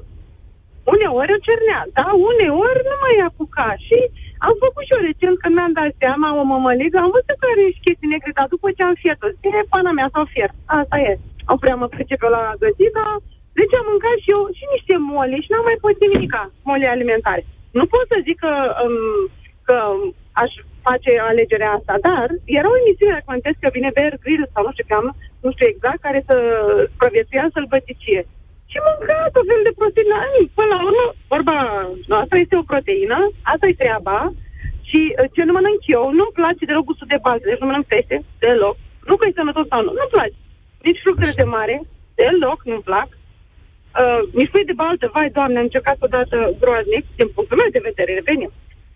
[0.93, 2.07] uneori o cernea, da?
[2.31, 3.69] Uneori nu mai apuca.
[3.85, 3.97] Și
[4.47, 7.65] am făcut și eu recent, când mi-am dat seama, o mămăligă, am văzut că are
[7.75, 9.27] și chestii negre, dar după ce am fiert-o,
[9.59, 10.55] e pana mea sau fiert.
[10.79, 11.11] Asta e.
[11.49, 13.13] Nu prea mă pricep la găsit, dar
[13.59, 17.43] deci am mâncat și eu și niște moli și n-am mai pățit nimica, moli alimentare.
[17.77, 18.53] Nu pot să zic că,
[18.85, 19.19] um,
[19.67, 19.77] că
[20.43, 20.51] aș
[20.87, 22.27] face alegerea asta, dar
[22.57, 25.07] era o emisiune, dacă mă că vine Bear Grill sau nu știu ce am,
[25.43, 26.35] nu știu exact, care să
[26.91, 28.21] supraviețuia sălbăticie
[28.71, 30.17] și mânca tot fel de proteină.
[30.57, 31.57] Până la urmă, vorba
[32.11, 33.19] noastră este o proteină,
[33.53, 34.19] asta e treaba.
[34.89, 37.85] Și uh, ce nu mănânc eu, nu-mi place deloc gustul de bază, deci nu mănânc
[37.91, 38.75] pește, deloc.
[39.09, 40.37] Nu că e sănătos sau nu, nu-mi place.
[40.87, 41.75] Nici fructele de mare,
[42.19, 43.09] deloc nu-mi plac.
[44.01, 47.85] Uh, nici pui de baltă, vai, doamne, am încercat odată groaznic, din punctul meu de
[47.89, 48.51] vedere, revenim.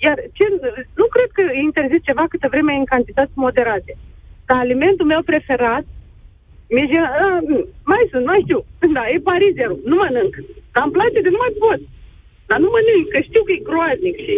[0.06, 0.46] Iar ce,
[1.02, 3.94] nu cred că e interzis ceva câtă vreme e în cantități moderate.
[4.48, 5.86] Dar alimentul meu preferat
[6.74, 8.60] mi-e uh, mai sunt, mai știu.
[8.96, 9.80] Da, e parizerul.
[9.90, 10.34] Nu mănânc.
[10.74, 11.82] Dar îmi place de nu mai pot.
[12.50, 14.36] Dar nu mănânc, că știu că e groaznic și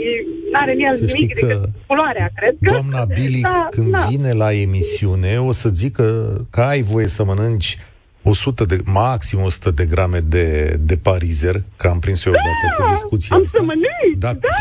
[0.52, 2.72] nu are în el nimic decât culoarea, cred că.
[2.72, 4.06] Doamna Bilic, da, când da.
[4.10, 6.06] vine la emisiune, o să zică
[6.54, 7.78] că ai voie să mănânci
[8.24, 10.48] 100 de, maxim 100 de grame de,
[10.90, 13.58] de parizer, că am prins eu da, odată cu discuția am asta.
[13.58, 14.32] să mănânc, da.
[14.34, 14.60] Da,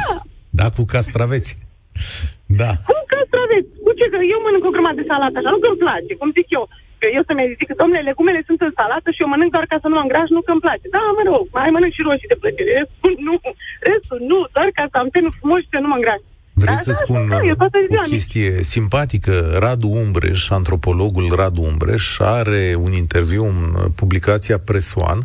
[0.60, 1.50] da cu castraveți.
[2.60, 2.70] Da.
[2.88, 3.68] Cu castraveți.
[3.84, 4.04] Cu ce?
[4.12, 6.64] Că eu mănânc o grămadă de salată așa, nu că îmi place, cum zic eu
[7.04, 9.76] că eu să-mi zic că, domnule, legumele sunt în salată și eu mănânc doar ca
[9.82, 10.86] să nu mă îngraș, nu că-mi place.
[10.96, 12.70] Da, mă rog, mai mănânc și roșii de plăcere.
[12.80, 13.34] Restul nu,
[13.90, 16.20] restul nu, doar ca să am tenul frumos și să nu mă îngraș.
[16.62, 17.38] Vrei da, să da, spun da,
[18.02, 19.32] o chestie simpatică?
[19.64, 22.04] Radu Umbreș, antropologul Radu Umbreș,
[22.38, 23.60] are un interviu în
[24.00, 25.22] publicația Press One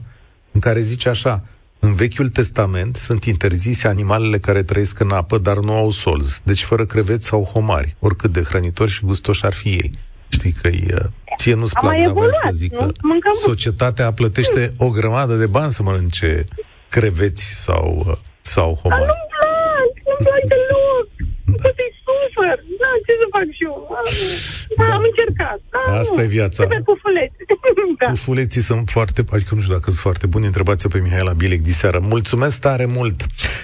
[0.55, 1.33] în care zice așa,
[1.79, 6.63] în Vechiul Testament sunt interzise animalele care trăiesc în apă, dar nu au solzi, deci
[6.63, 9.91] fără creveți sau homari, oricât de hrănitori și gustoși ar fi ei.
[10.29, 12.91] Știi că e Ție nu-ți plac, dar vreau să zic că
[13.41, 14.87] societatea plătește hmm.
[14.87, 16.45] o grămadă de bani să mănânce
[16.89, 19.05] creveți sau, sau homari.
[19.05, 21.07] Dar nu-mi plac, nu-mi plac deloc.
[21.61, 21.69] Da.
[22.39, 22.57] Să-i sufăr.
[22.81, 23.75] Da, ce să fac și eu?
[24.77, 24.93] Da, da.
[24.97, 25.59] am încercat.
[25.75, 26.23] Da, Asta nu.
[26.27, 26.59] e viața.
[26.63, 27.35] Trebuie pufuleți.
[28.01, 28.09] da.
[28.09, 31.99] Pufuleții sunt foarte, adică nu știu dacă sunt foarte buni, întrebați-o pe Mihaela Bilec diseară.
[32.13, 33.17] Mulțumesc tare mult!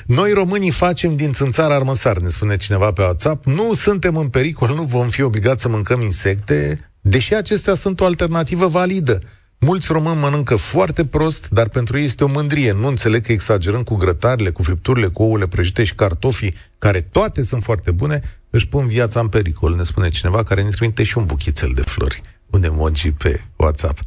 [0.05, 3.45] Noi românii facem din țânțar armăsar, ne spune cineva pe WhatsApp.
[3.45, 8.05] Nu suntem în pericol, nu vom fi obligați să mâncăm insecte, Deși acestea sunt o
[8.05, 9.19] alternativă validă.
[9.59, 12.71] Mulți români mănâncă foarte prost, dar pentru ei este o mândrie.
[12.71, 17.43] Nu înțeleg că exagerăm cu grătarele, cu fripturile, cu ouăle prăjite și cartofii, care toate
[17.43, 18.21] sunt foarte bune,
[18.56, 21.82] își pun viața în pericol, ne spune cineva care ne trimite și un buchițel de
[21.82, 23.98] flori, un emoji pe WhatsApp.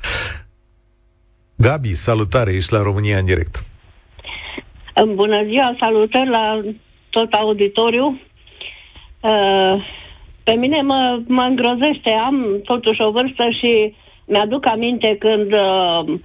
[1.56, 3.54] Gabi, salutare, ești la România în direct.
[5.14, 6.60] Bună ziua, salutări la
[7.10, 8.20] tot auditoriu.
[9.20, 9.74] Uh,
[10.44, 16.20] pe mine mă, mă îngrozește, am totuși o vârstă și mi-aduc aminte când uh,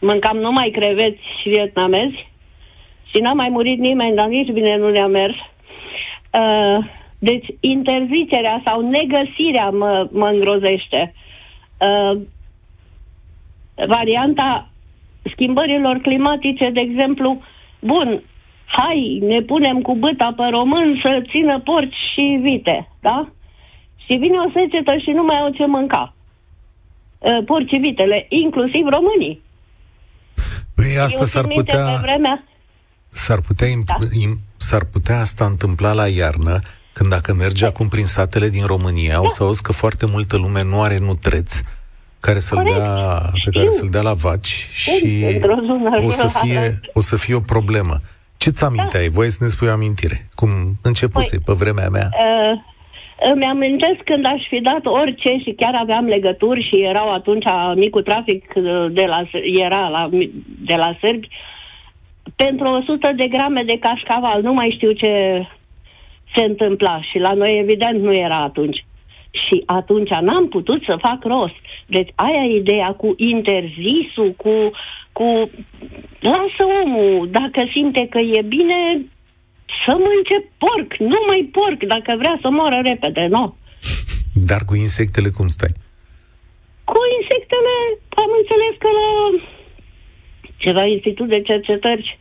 [0.00, 2.28] mâncam numai creveți și vietnamezi
[3.10, 5.34] și n-a mai murit nimeni, dar nici bine nu ne-a mers.
[6.32, 11.14] Uh, deci interzicerea sau negăsirea mă, mă îngrozește.
[11.78, 12.20] Uh,
[13.86, 14.68] varianta
[15.32, 17.42] schimbărilor climatice, de exemplu,
[17.80, 18.22] bun,
[18.64, 23.28] hai, ne punem cu băta pe român să țină porci și vite, da?
[23.96, 26.14] Și vine o secetă și nu mai au ce mânca.
[27.18, 29.42] Uh, porcii vitele, inclusiv românii.
[30.74, 31.84] Păi asta s-ar putea...
[31.84, 32.44] Pe vremea...
[33.08, 33.94] S-ar putea, da.
[34.20, 36.60] im, s-ar putea asta întâmpla la iarnă,
[36.98, 37.68] când dacă mergi da.
[37.68, 39.20] acum prin satele din România, da.
[39.20, 41.56] o să auzi că foarte multă lume nu are nutreți
[42.20, 42.86] care să-l dea,
[43.44, 44.90] pe care să-l dea la vaci și
[46.06, 47.96] o să, fie, o să fie o problemă.
[48.36, 48.98] Ce-ți aminte da.
[48.98, 49.08] ai?
[49.08, 50.28] Voie să ne spui o amintire?
[50.34, 50.50] Cum
[50.82, 52.08] începuse păi, pe vremea mea?
[52.12, 52.54] Uh,
[53.32, 58.02] îmi amintesc când aș fi dat orice și chiar aveam legături și erau atunci micul
[58.02, 59.20] trafic uh, de la,
[59.64, 60.08] era la,
[60.70, 61.28] de la sârbi,
[62.36, 65.12] pentru 100 de grame de cașcaval, nu mai știu ce,
[66.34, 68.84] se întâmpla și la noi evident nu era atunci.
[69.30, 71.54] Și atunci n-am putut să fac rost.
[71.86, 74.70] Deci aia ideea cu interzisul, cu,
[75.12, 75.50] cu...
[76.20, 79.06] Lasă omul, dacă simte că e bine,
[79.84, 83.56] să mănânce porc, nu mai porc, dacă vrea să moară repede, nu.
[84.48, 85.74] Dar cu insectele cum stai?
[86.84, 87.74] Cu insectele
[88.22, 89.08] am înțeles că la
[90.56, 92.18] ceva institut de cercetări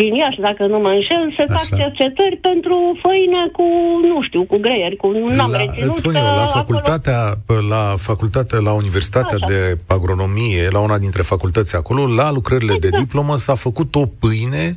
[0.00, 1.54] din Iași, dacă nu mă înșel, se Așa.
[1.56, 3.64] fac cercetări pentru făină cu,
[4.10, 5.06] nu știu, cu greier, cu...
[5.38, 7.66] N-am la, reținut spun eu, la facultatea, acolo...
[7.68, 9.46] la facultatea, la Universitatea Așa.
[9.50, 12.94] de Agronomie, la una dintre facultăți acolo, la lucrările exact.
[12.94, 14.74] de diplomă s-a făcut o pâine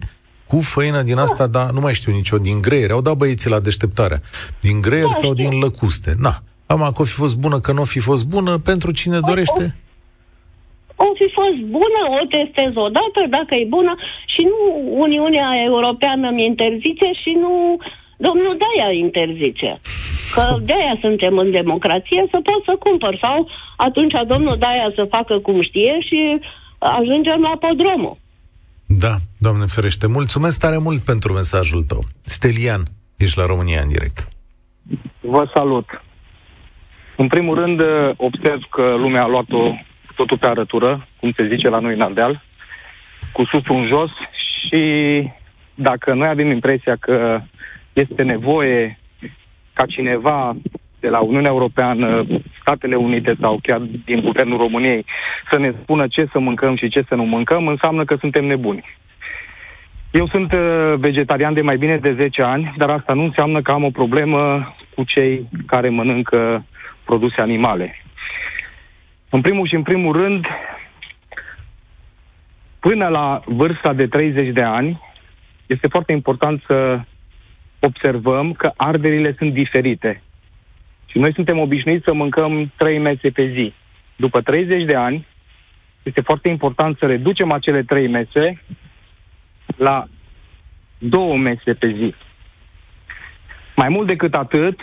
[0.47, 1.59] cu făină din asta, da.
[1.59, 2.91] dar nu mai știu nicio, din greier.
[2.91, 4.21] Au dat băieții la deșteptare.
[4.59, 5.49] Din greier da, sau știu.
[5.49, 6.15] din lăcuste.
[6.17, 6.43] Na.
[6.65, 9.19] Am că o fi fost bună, că nu o fi fost bună, pentru cine o,
[9.19, 9.63] dorește.
[9.63, 9.88] O, o
[11.19, 13.93] fi fost bună, o testez odată, dacă e bună,
[14.33, 14.59] și nu
[15.05, 17.53] Uniunea Europeană mi interzice și nu
[18.17, 19.79] domnul Daia interzice.
[20.33, 23.17] Că de-aia suntem în democrație, să pot să cumpăr.
[23.21, 26.39] Sau atunci domnul Daia să facă cum știe și
[26.77, 28.17] ajungem la podromul.
[28.85, 30.07] Da, doamne ferește.
[30.07, 32.01] Mulțumesc tare mult pentru mesajul tău.
[32.21, 32.81] Stelian,
[33.17, 34.27] ești la România în direct.
[35.19, 36.03] Vă salut.
[37.17, 37.81] În primul rând,
[38.17, 39.73] observ că lumea a luat-o
[40.19, 42.43] totul pe arătură, cum se zice la noi în Ardeal,
[43.31, 44.11] cu sus în jos
[44.57, 44.83] și
[45.75, 47.41] dacă noi avem impresia că
[47.93, 48.99] este nevoie
[49.73, 50.55] ca cineva
[50.99, 52.25] de la Uniunea Europeană,
[52.61, 55.05] Statele Unite sau chiar din Guvernul României
[55.51, 58.83] să ne spună ce să mâncăm și ce să nu mâncăm, înseamnă că suntem nebuni.
[60.11, 63.71] Eu sunt uh, vegetarian de mai bine de 10 ani, dar asta nu înseamnă că
[63.71, 64.39] am o problemă
[64.95, 66.65] cu cei care mănâncă
[67.05, 68.03] produse animale.
[69.29, 70.45] În primul și în primul rând,
[72.79, 75.01] până la vârsta de 30 de ani,
[75.65, 76.99] este foarte important să
[77.79, 80.21] observăm că arderile sunt diferite.
[81.05, 83.73] Și noi suntem obișnuiți să mâncăm 3 mese pe zi.
[84.15, 85.25] După 30 de ani,
[86.03, 88.61] este foarte important să reducem acele 3 mese
[89.77, 90.07] la
[90.97, 92.15] 2 mese pe zi.
[93.75, 94.79] Mai mult decât atât,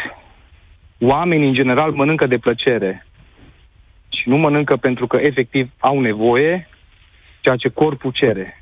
[0.98, 3.15] oamenii în general mănâncă de plăcere și
[4.26, 6.68] nu mănâncă pentru că efectiv au nevoie,
[7.40, 8.60] ceea ce corpul cere.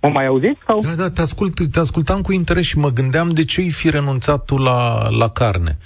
[0.00, 0.58] Mă mai auziți?
[0.66, 0.80] Sau?
[0.80, 3.90] Da, da, te, ascult, te ascultam cu interes și mă gândeam de ce îi fi
[3.90, 5.76] renunțat tu la, la carne.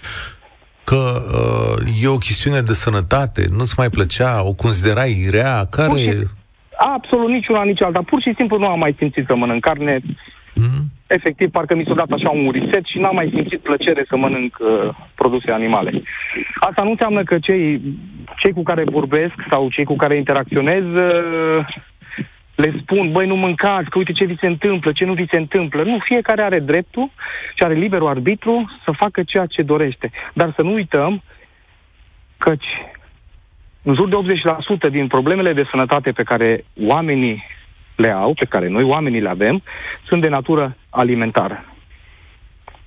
[0.85, 6.01] Că uh, e o chestiune de sănătate, nu-ți mai plăcea, o considerai rea, care...
[6.01, 6.27] Și,
[6.77, 8.03] absolut niciuna, nici alta.
[8.07, 10.01] Pur și simplu nu am mai simțit să mănânc carne.
[10.57, 14.17] Mm-hmm efectiv, parcă mi s-a dat așa un reset și n-am mai simțit plăcere să
[14.17, 16.03] mănânc uh, produse animale.
[16.55, 17.81] Asta nu înseamnă că cei,
[18.37, 21.67] cei cu care vorbesc sau cei cu care interacționez uh,
[22.55, 25.39] le spun, băi, nu mâncați, că uite ce vi se întâmplă, ce nu vi se
[25.39, 25.83] întâmplă.
[25.83, 27.11] Nu, fiecare are dreptul
[27.55, 30.11] și are liberul arbitru să facă ceea ce dorește.
[30.33, 31.23] Dar să nu uităm
[32.39, 32.67] căci
[33.83, 34.17] în jur de
[34.89, 37.45] 80% din problemele de sănătate pe care oamenii
[38.01, 39.63] le au, pe care noi oamenii le avem,
[40.09, 41.65] sunt de natură alimentară.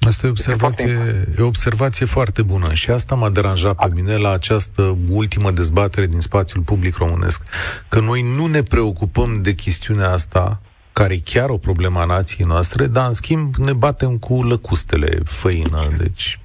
[0.07, 0.91] Asta e observație,
[1.38, 6.05] e o observație foarte bună și asta m-a deranjat pe mine la această ultimă dezbatere
[6.05, 7.43] din spațiul public românesc,
[7.89, 10.61] că noi nu ne preocupăm de chestiunea asta,
[10.93, 15.09] care e chiar o problemă a nației noastre, dar în schimb ne batem cu lăcustele,
[15.26, 16.39] făină, deci...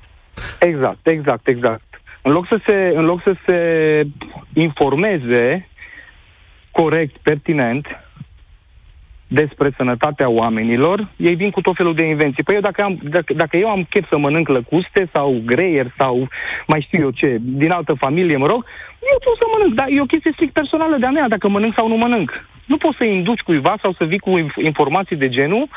[0.59, 1.83] Exact, exact, exact.
[2.23, 3.59] În loc să se, în loc să se
[4.53, 5.69] informeze
[6.71, 7.87] corect, pertinent,
[9.29, 12.43] despre sănătatea oamenilor, ei vin cu tot felul de invenții.
[12.43, 16.29] Păi eu dacă, am, dacă, dacă eu am chef să mănânc lăcuste sau greier sau
[16.67, 18.65] mai știu eu ce, din altă familie, mă rog,
[19.11, 21.89] eu pot să mănânc, dar e o chestie strict personală de-a mea, dacă mănânc sau
[21.89, 22.47] nu mănânc.
[22.67, 25.69] Nu poți să induci cuiva sau să vii cu informații de genul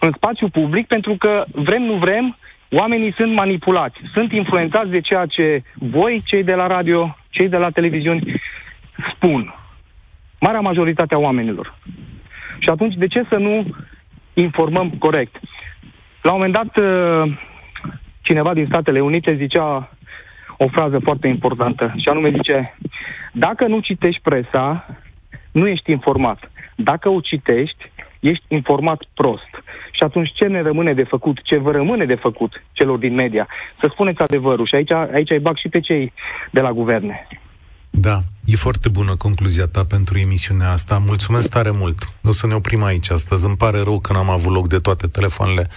[0.00, 2.36] în spațiu public, pentru că vrem, nu vrem,
[2.70, 7.56] oamenii sunt manipulați, sunt influențați de ceea ce voi, cei de la radio, cei de
[7.56, 8.40] la televiziuni,
[9.14, 9.54] spun.
[10.40, 11.74] Marea majoritate a oamenilor.
[12.58, 13.66] Și atunci, de ce să nu
[14.34, 15.36] informăm corect?
[16.22, 17.36] La un moment dat, uh,
[18.22, 19.90] cineva din Statele Unite zicea
[20.56, 22.76] o frază foarte importantă, și anume zice,
[23.32, 24.86] dacă nu citești presa,
[25.52, 26.50] nu ești informat.
[26.76, 27.90] Dacă o citești,
[28.20, 29.50] ești informat prost.
[29.90, 33.48] Și atunci ce ne rămâne de făcut, ce vă rămâne de făcut celor din media?
[33.80, 36.12] Să spuneți adevărul și aici, aici îi bag și pe cei
[36.50, 37.26] de la guverne.
[37.98, 40.98] Da, e foarte bună concluzia ta pentru emisiunea asta.
[40.98, 42.12] Mulțumesc tare mult.
[42.22, 43.44] O să ne oprim aici astăzi.
[43.44, 45.68] Îmi pare rău că n-am avut loc de toate telefoanele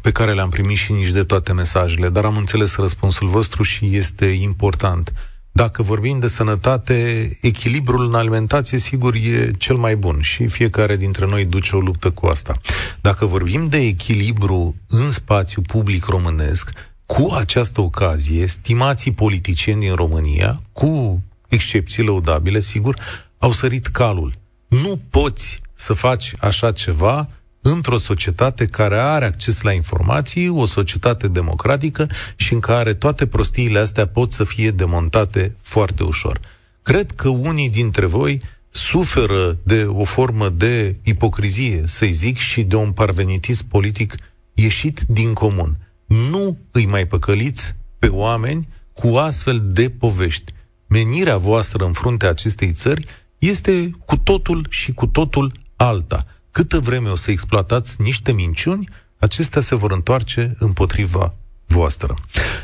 [0.00, 3.96] pe care le-am primit și nici de toate mesajele, dar am înțeles răspunsul vostru și
[3.96, 5.12] este important.
[5.52, 11.26] Dacă vorbim de sănătate, echilibrul în alimentație, sigur, e cel mai bun și fiecare dintre
[11.26, 12.60] noi duce o luptă cu asta.
[13.00, 16.70] Dacă vorbim de echilibru în spațiu public românesc,
[17.06, 21.22] cu această ocazie, stimații politicieni din România, cu
[21.56, 22.96] excepții lăudabile, sigur,
[23.38, 24.32] au sărit calul.
[24.68, 27.28] Nu poți să faci așa ceva
[27.60, 33.78] într-o societate care are acces la informații, o societate democratică și în care toate prostiile
[33.78, 36.40] astea pot să fie demontate foarte ușor.
[36.82, 38.40] Cred că unii dintre voi
[38.70, 44.14] suferă de o formă de ipocrizie, să-i zic, și de un parvenitism politic
[44.54, 45.76] ieșit din comun.
[46.06, 50.52] Nu îi mai păcăliți pe oameni cu astfel de povești.
[50.86, 53.06] Menirea voastră în fruntea acestei țări
[53.38, 56.26] este cu totul și cu totul alta.
[56.50, 61.34] Câtă vreme o să exploatați niște minciuni, acestea se vor întoarce împotriva
[61.66, 62.14] voastră.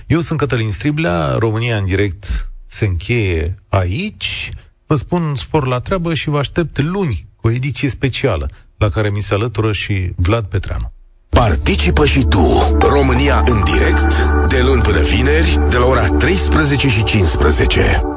[0.07, 4.53] Eu sunt Cătălin Striblea, România în direct se încheie aici.
[4.87, 9.11] Vă spun spor la treabă și vă aștept luni cu o ediție specială la care
[9.11, 10.93] mi se alătură și Vlad Petreanu.
[11.29, 17.05] Participă și tu, România în direct, de luni până vineri, de la ora 13 și
[17.05, 18.12] 15.